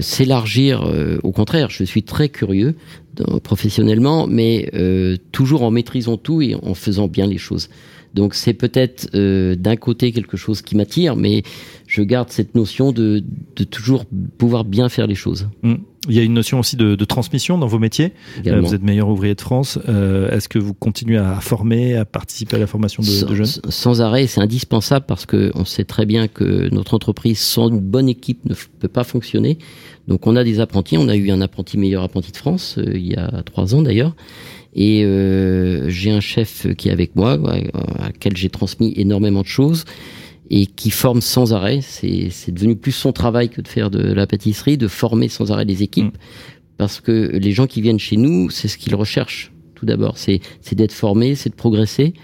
s'élargir, 0.00 0.90
au 1.22 1.32
contraire, 1.32 1.68
je 1.68 1.84
suis 1.84 2.02
très 2.02 2.30
curieux 2.30 2.74
professionnellement, 3.42 4.26
mais 4.26 4.70
euh, 4.74 5.16
toujours 5.32 5.62
en 5.62 5.70
maîtrisant 5.70 6.16
tout 6.16 6.42
et 6.42 6.54
en 6.54 6.74
faisant 6.74 7.08
bien 7.08 7.26
les 7.26 7.38
choses. 7.38 7.68
Donc 8.14 8.34
c'est 8.34 8.54
peut-être 8.54 9.08
euh, 9.14 9.56
d'un 9.56 9.76
côté 9.76 10.12
quelque 10.12 10.36
chose 10.36 10.62
qui 10.62 10.76
m'attire, 10.76 11.16
mais 11.16 11.42
je 11.94 12.02
garde 12.02 12.30
cette 12.30 12.56
notion 12.56 12.90
de, 12.90 13.22
de, 13.54 13.64
toujours 13.64 14.04
pouvoir 14.36 14.64
bien 14.64 14.88
faire 14.88 15.06
les 15.06 15.14
choses. 15.14 15.48
Mmh. 15.62 15.74
Il 16.08 16.14
y 16.16 16.18
a 16.18 16.22
une 16.24 16.34
notion 16.34 16.58
aussi 16.58 16.74
de, 16.74 16.96
de 16.96 17.04
transmission 17.04 17.56
dans 17.56 17.68
vos 17.68 17.78
métiers. 17.78 18.12
Euh, 18.44 18.60
vous 18.60 18.74
êtes 18.74 18.82
meilleur 18.82 19.08
ouvrier 19.08 19.36
de 19.36 19.40
France. 19.40 19.78
Euh, 19.88 20.28
Est-ce 20.30 20.48
que 20.48 20.58
vous 20.58 20.74
continuez 20.74 21.18
à 21.18 21.36
former, 21.36 21.96
à 21.96 22.04
participer 22.04 22.56
à 22.56 22.58
la 22.58 22.66
formation 22.66 23.00
de, 23.00 23.06
sans, 23.06 23.26
de 23.28 23.34
jeunes? 23.36 23.46
Sans 23.68 24.02
arrêt, 24.02 24.26
c'est 24.26 24.40
indispensable 24.40 25.06
parce 25.06 25.24
qu'on 25.24 25.64
sait 25.64 25.84
très 25.84 26.04
bien 26.04 26.26
que 26.26 26.68
notre 26.74 26.94
entreprise 26.94 27.38
sans 27.38 27.68
une 27.68 27.78
bonne 27.78 28.08
équipe 28.08 28.44
ne 28.44 28.56
peut 28.80 28.88
pas 28.88 29.04
fonctionner. 29.04 29.58
Donc 30.08 30.26
on 30.26 30.34
a 30.34 30.42
des 30.42 30.58
apprentis. 30.58 30.98
On 30.98 31.08
a 31.08 31.14
eu 31.14 31.30
un 31.30 31.40
apprenti 31.40 31.78
meilleur 31.78 32.02
apprenti 32.02 32.32
de 32.32 32.36
France 32.36 32.76
euh, 32.78 32.90
il 32.92 33.06
y 33.06 33.14
a 33.14 33.42
trois 33.44 33.76
ans 33.76 33.82
d'ailleurs. 33.82 34.16
Et 34.76 35.06
j'ai 35.86 36.10
un 36.10 36.18
chef 36.18 36.66
qui 36.74 36.88
est 36.88 36.90
avec 36.90 37.14
moi, 37.14 37.38
à 37.98 38.06
laquelle 38.06 38.36
j'ai 38.36 38.50
transmis 38.50 38.92
énormément 38.96 39.42
de 39.42 39.46
choses 39.46 39.84
et 40.50 40.66
qui 40.66 40.90
forme 40.90 41.20
sans 41.20 41.52
arrêt. 41.52 41.80
C'est 41.80 42.52
devenu 42.52 42.76
plus 42.76 42.92
son 42.92 43.12
travail 43.12 43.48
que 43.48 43.60
de 43.60 43.68
faire 43.68 43.90
de 43.90 44.12
la 44.12 44.26
pâtisserie, 44.26 44.76
de 44.76 44.88
former 44.88 45.28
sans 45.28 45.52
arrêt 45.52 45.64
des 45.64 45.82
équipes, 45.82 46.14
mmh. 46.14 46.76
parce 46.76 47.00
que 47.00 47.30
les 47.36 47.52
gens 47.52 47.66
qui 47.66 47.80
viennent 47.80 47.98
chez 47.98 48.16
nous, 48.16 48.50
c'est 48.50 48.68
ce 48.68 48.78
qu'ils 48.78 48.94
recherchent 48.94 49.52
tout 49.74 49.86
d'abord. 49.86 50.18
C'est 50.18 50.40
d'être 50.72 50.92
formé, 50.92 51.34
c'est 51.34 51.50
de 51.50 51.54
progresser 51.54 52.14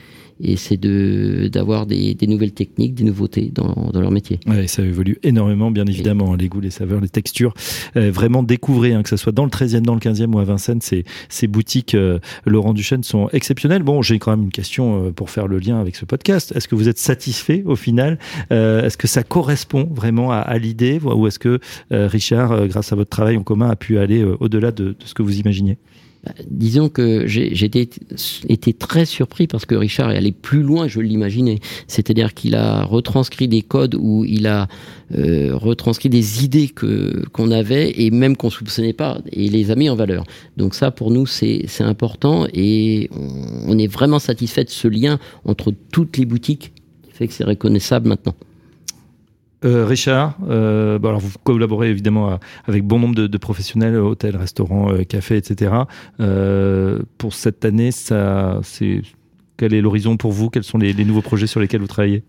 et 0.43 0.57
c'est 0.57 0.77
de 0.77 1.49
d'avoir 1.53 1.87
des, 1.87 2.15
des, 2.15 2.27
nouvelles 2.27 2.53
techniques, 2.53 2.95
des 2.95 3.05
nouveautés 3.05 3.51
dans, 3.55 3.91
dans 3.93 4.01
leur 4.01 4.11
métier. 4.11 4.41
Ouais, 4.47 4.67
ça 4.67 4.83
évolue 4.83 5.19
énormément, 5.23 5.71
bien 5.71 5.87
évidemment, 5.87 6.35
les 6.35 6.49
goûts, 6.49 6.61
les 6.61 6.71
saveurs, 6.71 7.01
les 7.01 7.09
textures. 7.09 7.55
Euh, 7.97 8.11
vraiment 8.11 8.43
découvrez, 8.43 8.95
hein, 8.95 9.03
que 9.03 9.09
ce 9.09 9.17
soit 9.17 9.33
dans 9.33 9.45
le 9.45 9.51
13e, 9.51 9.83
dans 9.83 9.95
le 9.95 10.01
15e 10.01 10.35
ou 10.35 10.39
à 10.39 10.45
Vincennes, 10.45 10.81
ces, 10.81 11.05
ces 11.29 11.47
boutiques 11.47 11.95
euh, 11.95 12.19
Laurent 12.47 12.73
Duchesne 12.73 13.03
sont 13.03 13.29
exceptionnelles. 13.33 13.83
Bon, 13.83 14.03
j'ai 14.03 14.19
quand 14.19 14.31
même 14.31 14.45
une 14.45 14.53
question 14.53 15.07
euh, 15.07 15.11
pour 15.11 15.31
faire 15.31 15.47
le 15.47 15.59
lien 15.59 15.81
avec 15.81 15.97
ce 15.97 16.05
podcast. 16.05 16.53
Est-ce 16.55 16.69
que 16.69 16.75
vous 16.75 16.89
êtes 16.89 16.99
satisfait 16.99 17.63
au 17.67 17.77
final 17.77 18.19
euh, 18.53 18.85
Est-ce 18.85 18.97
que 18.97 19.07
ça 19.07 19.23
correspond 19.23 19.89
vraiment 19.91 20.33
à, 20.33 20.37
à 20.37 20.59
l'idée 20.59 20.99
ou 21.03 21.27
est-ce 21.27 21.39
que 21.39 21.59
euh, 21.93 22.07
Richard, 22.07 22.69
grâce 22.69 22.93
à 22.93 22.97
votre 22.97 23.11
travail 23.11 23.37
en 23.37 23.43
commun, 23.43 23.71
a 23.71 23.77
pu 23.77 23.99
aller 23.99 24.23
au-delà 24.23 24.73
de, 24.73 24.91
de 24.91 24.97
ce 25.05 25.15
que 25.15 25.23
vous 25.23 25.39
imaginiez 25.39 25.79
Disons 26.51 26.91
que 26.91 27.27
j'ai 27.27 27.65
été, 27.65 28.73
très 28.75 29.07
surpris 29.07 29.47
parce 29.47 29.65
que 29.65 29.75
Richard 29.75 30.11
est 30.11 30.19
allé 30.19 30.33
plus 30.33 30.63
loin 30.63 30.87
je 30.87 31.01
l'imaginais. 31.01 31.61
C'est-à-dire 31.87 32.35
qu'il 32.35 32.55
a 32.55 32.85
retranscrit 32.85 33.49
des 33.49 33.63
codes 33.63 33.95
où 33.95 34.25
il 34.27 34.47
a 34.47 34.69
euh, 35.17 35.53
retranscrit 35.55 36.11
des 36.11 36.45
idées 36.45 36.71
qu'on 37.33 37.51
avait 37.51 38.03
et 38.03 38.11
même 38.11 38.37
qu'on 38.37 38.51
soupçonnait 38.51 38.93
pas 38.93 39.19
et 39.33 39.49
les 39.49 39.71
a 39.71 39.77
mis 39.77 39.89
en 39.89 39.97
valeur. 39.97 40.25
Donc 40.59 40.75
ça, 40.75 40.91
pour 40.91 41.11
nous, 41.11 41.25
c'est 41.25 41.65
important 41.81 42.47
et 42.53 43.09
on 43.67 43.79
est 43.79 43.91
vraiment 43.91 44.19
satisfait 44.19 44.65
de 44.65 44.71
ce 44.71 44.89
lien 44.89 45.19
entre 45.47 45.73
toutes 45.91 46.19
les 46.19 46.27
boutiques 46.27 46.75
qui 47.03 47.13
fait 47.13 47.29
que 47.29 47.33
c'est 47.33 47.45
reconnaissable 47.45 48.09
maintenant. 48.09 48.35
Euh, 49.65 49.85
Richard, 49.85 50.39
euh, 50.49 50.99
bon 50.99 51.09
alors 51.09 51.21
vous 51.21 51.33
collaborez 51.45 51.91
évidemment 51.91 52.39
avec 52.67 52.83
bon 52.85 52.99
nombre 52.99 53.15
de, 53.15 53.39
professionnels, 53.39 53.97
hôtels, 53.97 54.37
restaurants, 54.37 54.91
euh, 54.91 55.05
cafés, 55.05 55.37
etc. 55.37 55.73
Pour 57.19 57.35
cette 57.35 57.65
année, 57.65 57.91
c'est 57.93 59.03
quel 59.57 59.75
est 59.75 59.83
l'horizon 59.83 60.17
pour 60.17 60.33
vous? 60.33 60.49
Quels 60.49 60.65
sont 60.65 60.79
les, 60.79 60.95
nouveaux 61.05 61.23
projets 61.23 61.47
sur 61.47 61.61
lesquels 61.61 61.81
vous 61.81 61.87
travaillez? 61.87 62.23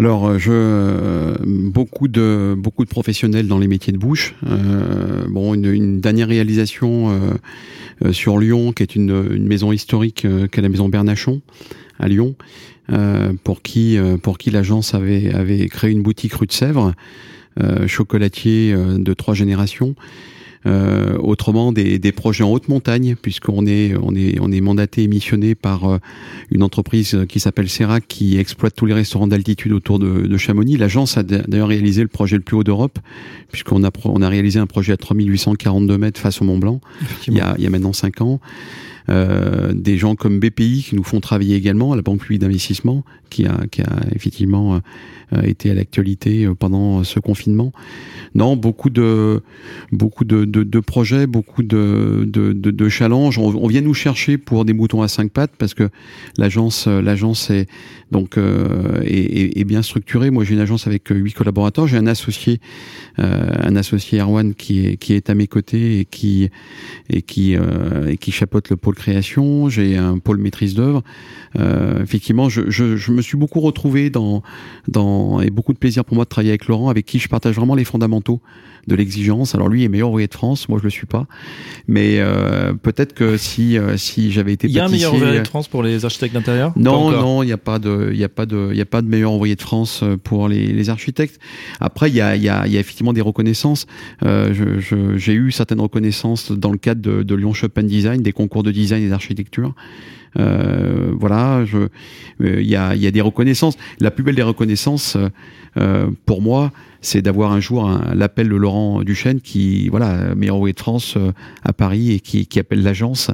Alors, 0.00 0.38
je 0.38 1.36
beaucoup 1.44 2.08
de 2.08 2.56
professionnels 2.88 3.46
dans 3.46 3.58
les 3.58 3.68
métiers 3.68 3.92
de 3.92 3.98
bouche. 3.98 4.34
Bon, 5.28 5.54
une, 5.54 6.00
dernière 6.00 6.28
réalisation 6.28 7.20
sur 8.10 8.38
Lyon, 8.38 8.72
qui 8.72 8.82
est 8.82 8.96
une 8.96 9.46
maison 9.46 9.70
historique, 9.70 10.26
qui 10.50 10.58
est 10.58 10.62
la 10.62 10.68
maison 10.68 10.88
Bernachon, 10.88 11.42
à 12.00 12.08
Lyon, 12.08 12.34
pour 13.44 13.62
qui 13.62 13.98
pour 14.22 14.38
qui 14.38 14.50
l'agence 14.50 14.94
avait 14.94 15.32
avait 15.32 15.68
créé 15.68 15.90
une 15.90 16.02
boutique 16.02 16.34
rue 16.34 16.46
de 16.46 16.52
Sèvres, 16.52 16.92
chocolatier 17.86 18.74
de 18.74 19.14
trois 19.14 19.34
générations. 19.34 19.94
Euh, 20.66 21.16
autrement, 21.16 21.72
des, 21.72 21.98
des, 21.98 22.12
projets 22.12 22.44
en 22.44 22.52
haute 22.52 22.68
montagne, 22.68 23.16
puisqu'on 23.20 23.66
est, 23.66 23.94
on 24.02 24.14
est, 24.14 24.38
on 24.40 24.52
est 24.52 24.60
mandaté 24.60 25.04
et 25.04 25.08
missionné 25.08 25.54
par 25.54 25.88
euh, 25.88 25.98
une 26.50 26.62
entreprise 26.62 27.24
qui 27.30 27.40
s'appelle 27.40 27.70
Serac, 27.70 28.04
qui 28.06 28.36
exploite 28.36 28.74
tous 28.76 28.84
les 28.84 28.92
restaurants 28.92 29.26
d'altitude 29.26 29.72
autour 29.72 29.98
de, 29.98 30.26
de, 30.26 30.36
Chamonix. 30.36 30.76
L'agence 30.76 31.16
a 31.16 31.22
d'ailleurs 31.22 31.68
réalisé 31.68 32.02
le 32.02 32.08
projet 32.08 32.36
le 32.36 32.42
plus 32.42 32.58
haut 32.58 32.64
d'Europe, 32.64 32.98
puisqu'on 33.50 33.84
a, 33.84 33.90
on 34.04 34.20
a 34.20 34.28
réalisé 34.28 34.58
un 34.58 34.66
projet 34.66 34.92
à 34.92 34.98
3842 34.98 35.96
mètres 35.96 36.20
face 36.20 36.42
au 36.42 36.44
Mont 36.44 36.58
Blanc, 36.58 36.82
il 37.26 37.34
y, 37.34 37.40
a, 37.40 37.54
il 37.56 37.64
y 37.64 37.66
a 37.66 37.70
maintenant 37.70 37.94
5 37.94 38.20
ans. 38.20 38.38
Euh, 39.08 39.72
des 39.72 39.96
gens 39.96 40.14
comme 40.14 40.38
BPI 40.38 40.84
qui 40.88 40.94
nous 40.94 41.04
font 41.04 41.20
travailler 41.20 41.56
également, 41.56 41.94
la 41.94 42.02
Banque 42.02 42.20
publique 42.20 42.40
d'investissement, 42.40 43.04
qui 43.30 43.46
a, 43.46 43.66
qui 43.70 43.82
a 43.82 43.96
effectivement 44.14 44.80
euh, 45.32 45.42
été 45.42 45.70
à 45.70 45.74
l'actualité 45.74 46.44
euh, 46.44 46.54
pendant 46.54 47.04
ce 47.04 47.20
confinement. 47.20 47.72
Non, 48.34 48.56
beaucoup 48.56 48.90
de 48.90 49.42
beaucoup 49.92 50.24
de, 50.24 50.44
de, 50.44 50.62
de 50.62 50.80
projets, 50.80 51.26
beaucoup 51.26 51.62
de, 51.62 52.24
de, 52.26 52.52
de 52.52 52.88
challenges. 52.88 53.38
On, 53.38 53.66
vient 53.66 53.80
nous 53.80 53.94
chercher 53.94 54.38
pour 54.38 54.64
des 54.64 54.72
moutons 54.72 55.02
à 55.02 55.08
cinq 55.08 55.30
pattes 55.30 55.52
parce 55.58 55.74
que 55.74 55.88
l'agence 56.36 56.86
l'agence 56.86 57.50
est 57.50 57.68
donc 58.10 58.38
euh, 58.38 59.00
est, 59.04 59.58
est, 59.58 59.64
bien 59.64 59.82
structurée. 59.82 60.30
Moi, 60.30 60.44
j'ai 60.44 60.54
une 60.54 60.60
agence 60.60 60.86
avec 60.86 61.08
huit 61.08 61.32
collaborateurs. 61.32 61.86
J'ai 61.86 61.96
un 61.96 62.06
associé 62.06 62.60
euh, 63.18 63.50
un 63.60 63.76
associé 63.76 64.20
Erwan 64.20 64.54
qui 64.54 64.86
est 64.86 64.96
qui 64.96 65.14
est 65.14 65.30
à 65.30 65.34
mes 65.34 65.46
côtés 65.46 66.00
et 66.00 66.04
qui 66.04 66.50
et 67.08 67.22
qui 67.22 67.56
euh, 67.56 68.08
et 68.08 68.16
qui 68.16 68.32
chapeaute 68.32 68.68
le 68.70 68.76
pôle 68.76 68.89
création. 68.96 69.68
J'ai 69.68 69.96
un 69.96 70.18
pôle 70.18 70.38
maîtrise 70.38 70.74
d'œuvre. 70.74 71.02
effectivement, 72.02 72.48
je, 72.48 72.70
je, 72.70 72.96
je 72.96 73.12
me 73.12 73.22
suis 73.22 73.36
beaucoup 73.36 73.60
retrouvé 73.60 74.10
dans 74.10 74.42
dans 74.88 75.40
et 75.40 75.50
beaucoup 75.50 75.72
de 75.72 75.78
plaisir 75.78 76.04
pour 76.04 76.14
moi 76.14 76.24
de 76.24 76.28
travailler 76.28 76.50
avec 76.50 76.66
Laurent, 76.66 76.88
avec 76.88 77.06
qui 77.06 77.18
je 77.18 77.28
partage 77.28 77.56
vraiment 77.56 77.74
les 77.74 77.84
fondamentaux 77.84 78.40
de 78.86 78.94
l'exigence. 78.94 79.54
Alors 79.54 79.68
lui 79.68 79.84
est 79.84 79.88
meilleur 79.88 80.10
ouvrier 80.10 80.28
de 80.28 80.34
France, 80.34 80.68
moi 80.68 80.78
je 80.78 80.84
le 80.84 80.90
suis 80.90 81.06
pas, 81.06 81.26
mais 81.88 82.16
euh, 82.18 82.72
peut-être 82.74 83.14
que 83.14 83.36
si 83.36 83.78
euh, 83.78 83.96
si 83.96 84.30
j'avais 84.30 84.52
été 84.52 84.66
il 84.66 84.72
y 84.72 84.80
a 84.80 84.84
un 84.84 84.88
meilleur 84.88 85.14
ouvrier 85.14 85.40
de 85.40 85.48
France 85.48 85.68
pour 85.68 85.82
les 85.82 86.04
architectes 86.04 86.34
d'intérieur? 86.34 86.72
Non, 86.76 87.10
non, 87.10 87.42
il 87.42 87.46
n'y 87.46 87.52
a 87.52 87.58
pas 87.58 87.78
de 87.78 88.10
il 88.12 88.18
y 88.18 88.24
a 88.24 88.28
pas 88.28 88.46
de 88.46 88.68
il 88.72 88.78
y 88.78 88.82
a 88.82 88.86
pas 88.86 89.02
de 89.02 89.08
meilleur 89.08 89.32
ouvrier 89.32 89.56
de 89.56 89.62
France 89.62 90.00
euh, 90.02 90.16
pour 90.16 90.48
les, 90.48 90.66
les 90.66 90.90
architectes. 90.90 91.40
Après 91.80 92.08
il 92.08 92.16
y 92.16 92.20
a 92.20 92.36
il 92.36 92.42
y 92.42 92.48
a, 92.48 92.66
il 92.66 92.72
y 92.72 92.76
a 92.76 92.80
effectivement 92.80 93.12
des 93.12 93.20
reconnaissances. 93.20 93.86
Euh, 94.24 94.80
j'ai 95.16 95.34
eu 95.34 95.52
certaines 95.52 95.80
reconnaissances 95.80 96.52
dans 96.52 96.70
le 96.70 96.78
cadre 96.78 97.00
de, 97.00 97.22
de 97.22 97.34
Lyon 97.34 97.52
Chopin 97.52 97.82
Design, 97.82 98.22
des 98.22 98.32
concours 98.32 98.62
de 98.62 98.70
design 98.70 99.02
et 99.04 99.08
d'architecture. 99.08 99.74
Euh, 100.38 101.12
voilà, 101.18 101.64
il 101.66 102.46
euh, 102.46 102.62
y, 102.62 102.76
a, 102.76 102.94
y, 102.94 103.06
a, 103.06 103.10
des 103.10 103.20
reconnaissances. 103.20 103.76
La 103.98 104.10
plus 104.10 104.22
belle 104.22 104.36
des 104.36 104.42
reconnaissances, 104.42 105.16
euh, 105.76 106.08
pour 106.26 106.42
moi, 106.42 106.72
c'est 107.00 107.22
d'avoir 107.22 107.52
un 107.52 107.60
jour 107.60 107.90
l'appel 108.14 108.48
de 108.48 108.56
Laurent 108.56 109.02
Duchesne, 109.02 109.40
qui, 109.40 109.88
voilà, 109.88 110.34
meilleur 110.34 110.56
ouvrier 110.56 110.74
de 110.74 110.80
France 110.80 111.14
euh, 111.16 111.32
à 111.62 111.72
Paris 111.72 112.12
et 112.12 112.20
qui, 112.20 112.46
qui 112.46 112.58
appelle 112.58 112.82
l'agence 112.82 113.30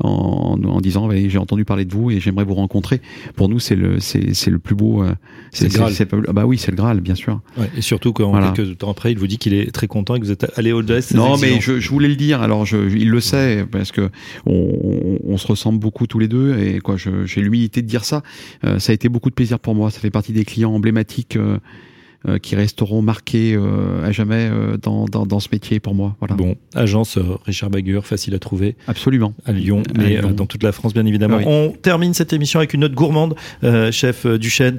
en, 0.00 0.58
en, 0.62 0.80
disant 0.80 1.08
j'ai 1.10 1.38
entendu 1.38 1.64
parler 1.64 1.84
de 1.84 1.92
vous 1.92 2.10
et 2.10 2.20
j'aimerais 2.20 2.44
vous 2.44 2.54
rencontrer. 2.54 3.00
Pour 3.34 3.48
nous, 3.48 3.58
c'est 3.58 3.74
le, 3.74 4.00
c'est, 4.00 4.46
le 4.46 4.58
plus 4.58 4.74
beau. 4.74 5.02
Euh, 5.02 5.12
c'est, 5.50 5.72
le 5.72 5.74
Graal. 5.74 5.92
bah 6.32 6.46
oui, 6.46 6.58
c'est 6.58 6.70
le 6.70 6.76
Graal, 6.76 7.00
bien 7.00 7.14
sûr. 7.14 7.40
Ouais, 7.56 7.70
et 7.76 7.80
surtout 7.80 8.12
quand 8.12 8.30
voilà. 8.30 8.52
quelques 8.52 8.78
temps 8.78 8.90
après, 8.90 9.12
il 9.12 9.18
vous 9.18 9.26
dit 9.26 9.38
qu'il 9.38 9.54
est 9.54 9.72
très 9.72 9.86
content 9.86 10.14
et 10.14 10.20
que 10.20 10.24
vous 10.24 10.32
êtes 10.32 10.46
allé 10.56 10.72
au-delà. 10.72 11.00
Non, 11.14 11.38
mais 11.38 11.60
je, 11.60 11.80
je, 11.80 11.88
voulais 11.90 12.08
le 12.08 12.16
dire. 12.16 12.42
Alors, 12.42 12.66
je, 12.66 12.76
il 12.76 13.10
le 13.10 13.20
sait 13.20 13.66
parce 13.70 13.92
que 13.92 14.10
on, 14.46 15.18
on, 15.24 15.36
se 15.36 15.46
ressemble 15.46 15.78
beaucoup 15.78 16.06
tous 16.06 16.18
les 16.18 16.28
deux 16.28 16.58
et 16.58 16.80
quoi, 16.80 16.96
j'ai 16.96 17.40
l'humilité 17.40 17.82
de 17.82 17.86
dire 17.86 18.04
ça. 18.04 18.22
Euh, 18.64 18.78
ça 18.78 18.92
a 18.92 18.94
été 18.94 19.08
beaucoup 19.08 19.30
de 19.30 19.34
plaisir 19.34 19.58
pour 19.58 19.74
moi. 19.74 19.90
Ça 19.90 20.00
fait 20.00 20.10
partie 20.10 20.32
des 20.32 20.44
clients 20.44 20.72
emblématiques. 20.72 21.36
Euh, 21.36 21.58
qui 22.42 22.56
resteront 22.56 23.00
marqués 23.00 23.54
euh, 23.54 24.04
à 24.04 24.10
jamais 24.10 24.48
euh, 24.50 24.76
dans, 24.76 25.04
dans, 25.04 25.24
dans, 25.24 25.40
ce 25.40 25.48
métier 25.52 25.78
pour 25.78 25.94
moi. 25.94 26.16
Voilà. 26.18 26.34
Bon, 26.34 26.56
agence 26.74 27.18
Richard 27.44 27.70
Bagur, 27.70 28.06
facile 28.06 28.34
à 28.34 28.38
trouver. 28.38 28.76
Absolument. 28.86 29.34
À 29.44 29.52
Lyon, 29.52 29.82
mais 29.96 30.20
dans 30.20 30.46
toute 30.46 30.62
la 30.62 30.72
France, 30.72 30.94
bien 30.94 31.06
évidemment. 31.06 31.38
On 31.46 31.70
termine 31.70 32.14
cette 32.14 32.32
émission 32.32 32.58
avec 32.58 32.74
une 32.74 32.80
note 32.80 32.94
gourmande, 32.94 33.34
chef 33.92 34.26
Duchesne. 34.26 34.78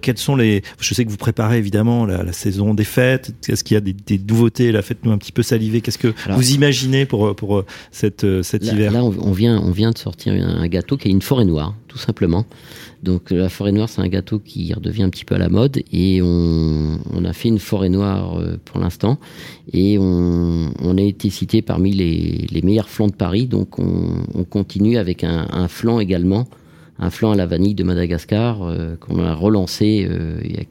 quels 0.00 0.18
sont 0.18 0.36
les... 0.36 0.62
Je 0.80 0.94
sais 0.94 1.04
que 1.04 1.10
vous 1.10 1.16
préparez 1.16 1.58
évidemment 1.58 2.04
la, 2.04 2.22
la 2.22 2.32
saison 2.32 2.74
des 2.74 2.84
fêtes. 2.84 3.32
Est-ce 3.48 3.62
qu'il 3.64 3.74
y 3.74 3.78
a 3.78 3.80
des, 3.80 3.92
des 3.92 4.18
nouveautés? 4.18 4.72
La 4.72 4.82
Faites-nous 4.82 5.12
un 5.12 5.18
petit 5.18 5.32
peu 5.32 5.42
saliver. 5.42 5.80
Qu'est-ce 5.80 5.98
que 5.98 6.12
vous 6.30 6.52
imaginez 6.52 7.06
pour, 7.06 7.34
pour 7.36 7.64
cette, 7.92 8.26
cet 8.42 8.64
là, 8.64 8.72
hiver? 8.72 8.92
Là, 8.92 9.04
on 9.04 9.32
vient, 9.32 9.58
on 9.60 9.70
vient 9.70 9.92
de 9.92 9.98
sortir 9.98 10.32
un 10.32 10.66
gâteau 10.66 10.96
qui 10.96 11.08
est 11.08 11.12
une 11.12 11.22
forêt 11.22 11.44
noire, 11.44 11.74
tout 11.88 11.98
simplement. 11.98 12.44
Donc 13.02 13.30
la 13.30 13.48
forêt 13.48 13.72
noire, 13.72 13.88
c'est 13.88 14.00
un 14.00 14.08
gâteau 14.08 14.38
qui 14.38 14.72
redevient 14.72 15.02
un 15.02 15.10
petit 15.10 15.24
peu 15.24 15.34
à 15.34 15.38
la 15.38 15.48
mode 15.48 15.82
et 15.92 16.20
on, 16.22 16.98
a 17.24 17.32
fait 17.32 17.48
une 17.48 17.58
forêt 17.58 17.88
noire 17.88 18.38
euh, 18.38 18.58
pour 18.64 18.80
l'instant 18.80 19.18
et 19.72 19.98
on, 19.98 20.96
a 20.96 21.02
été 21.02 21.30
cité 21.30 21.62
parmi 21.62 21.92
les, 21.92 22.62
meilleurs 22.62 22.88
flancs 22.88 23.08
de 23.08 23.14
Paris. 23.14 23.46
Donc 23.46 23.78
on, 23.78 24.24
on 24.34 24.44
continue 24.44 24.98
avec 24.98 25.24
un 25.24 25.68
flanc 25.68 25.98
également 26.00 26.46
un 27.02 27.10
flan 27.10 27.32
à 27.32 27.36
la 27.36 27.46
vanille 27.46 27.74
de 27.74 27.82
Madagascar 27.82 28.62
euh, 28.62 28.94
qu'on 28.96 29.18
a 29.18 29.34
relancé 29.34 30.06
euh, 30.08 30.40
il 30.44 30.52
y 30.52 30.58
a 30.58 30.62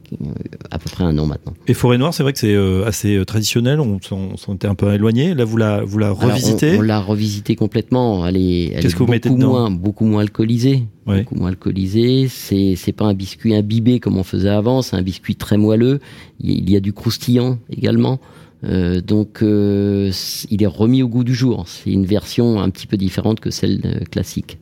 à 0.70 0.78
peu 0.78 0.88
près 0.90 1.04
un 1.04 1.16
an 1.18 1.26
maintenant. 1.26 1.52
Et 1.68 1.74
Forêt 1.74 1.98
Noire, 1.98 2.14
c'est 2.14 2.22
vrai 2.22 2.32
que 2.32 2.38
c'est 2.38 2.54
euh, 2.54 2.86
assez 2.86 3.22
traditionnel, 3.26 3.80
on 3.80 4.00
s'en 4.00 4.54
était 4.54 4.66
un 4.66 4.74
peu 4.74 4.92
éloigné. 4.94 5.34
Là, 5.34 5.44
vous 5.44 5.58
la, 5.58 5.82
vous 5.82 5.98
la 5.98 6.10
revisitez 6.10 6.70
Alors, 6.70 6.80
On, 6.80 6.84
on 6.84 6.86
l'a 6.86 7.00
revisité 7.00 7.54
complètement. 7.54 8.26
Elle 8.26 8.38
est, 8.38 8.72
elle 8.72 8.86
est 8.86 8.98
beaucoup, 8.98 9.36
moins, 9.36 9.70
beaucoup 9.70 10.04
moins 10.06 10.22
alcoolisée. 10.22 10.84
Ouais. 11.06 11.22
Beaucoup 11.22 11.34
moins 11.34 11.48
alcoolisé. 11.48 12.28
C'est, 12.28 12.74
c'est 12.76 12.92
pas 12.92 13.04
un 13.04 13.14
biscuit 13.14 13.54
imbibé 13.54 14.00
comme 14.00 14.16
on 14.16 14.24
faisait 14.24 14.48
avant, 14.48 14.80
c'est 14.82 14.96
un 14.96 15.02
biscuit 15.02 15.36
très 15.36 15.58
moelleux. 15.58 16.00
Il 16.40 16.70
y 16.70 16.76
a 16.76 16.80
du 16.80 16.92
croustillant 16.92 17.58
également. 17.70 18.20
Euh, 18.64 19.00
donc, 19.00 19.42
euh, 19.42 20.12
il 20.50 20.62
est 20.62 20.66
remis 20.66 21.02
au 21.02 21.08
goût 21.08 21.24
du 21.24 21.34
jour. 21.34 21.64
C'est 21.66 21.90
une 21.90 22.06
version 22.06 22.60
un 22.60 22.70
petit 22.70 22.86
peu 22.86 22.96
différente 22.96 23.40
que 23.40 23.50
celle 23.50 24.04
classique. 24.10 24.58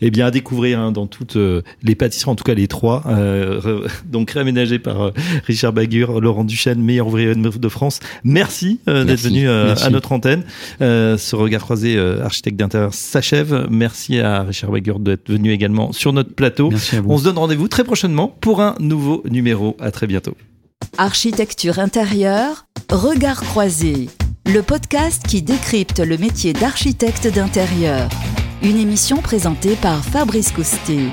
Eh 0.00 0.10
bien, 0.10 0.26
à 0.26 0.30
découvrir 0.30 0.80
hein, 0.80 0.92
dans 0.92 1.06
toutes 1.06 1.36
euh, 1.36 1.62
les 1.82 1.94
pâtisseries, 1.94 2.30
en 2.30 2.34
tout 2.34 2.44
cas 2.44 2.54
les 2.54 2.68
trois, 2.68 3.02
euh, 3.06 3.86
donc 4.04 4.30
réaménagé 4.30 4.78
par 4.78 5.02
euh, 5.02 5.10
Richard 5.46 5.72
Bagur, 5.72 6.20
Laurent 6.20 6.44
Duchesne, 6.44 6.80
meilleur 6.82 7.06
ouvrier 7.06 7.34
de 7.34 7.68
France. 7.68 8.00
Merci 8.24 8.80
euh, 8.88 9.04
d'être 9.04 9.20
venu 9.20 9.48
euh, 9.48 9.74
à 9.76 9.90
notre 9.90 10.12
antenne. 10.12 10.42
ce 10.80 11.36
regard 11.36 11.62
croisé 11.62 11.98
architecte 11.98 12.56
d'intérieur 12.58 12.94
s'achève. 12.94 13.66
Merci 13.70 14.20
à 14.20 14.42
Richard 14.42 14.70
Bagur 14.70 14.98
d'être 14.98 15.30
venu 15.30 15.52
également 15.52 15.92
sur 15.92 16.12
notre 16.12 16.34
plateau. 16.34 16.70
On 17.06 17.18
se 17.18 17.24
donne 17.24 17.38
rendez-vous 17.38 17.68
très 17.68 17.84
prochainement 17.84 18.28
pour 18.40 18.60
un 18.60 18.74
nouveau 18.80 19.22
numéro. 19.28 19.76
À 19.80 19.90
très 19.90 20.06
bientôt. 20.06 20.36
Architecture 20.98 21.78
intérieure, 21.78 22.66
regard 22.90 23.40
croisé, 23.42 24.08
le 24.46 24.62
podcast 24.62 25.22
qui 25.26 25.42
décrypte 25.42 26.00
le 26.00 26.18
métier 26.18 26.52
d'architecte 26.52 27.32
d'intérieur. 27.32 28.08
Une 28.64 28.78
émission 28.78 29.16
présentée 29.16 29.74
par 29.74 30.04
Fabrice 30.04 30.52
Coustet. 30.52 31.08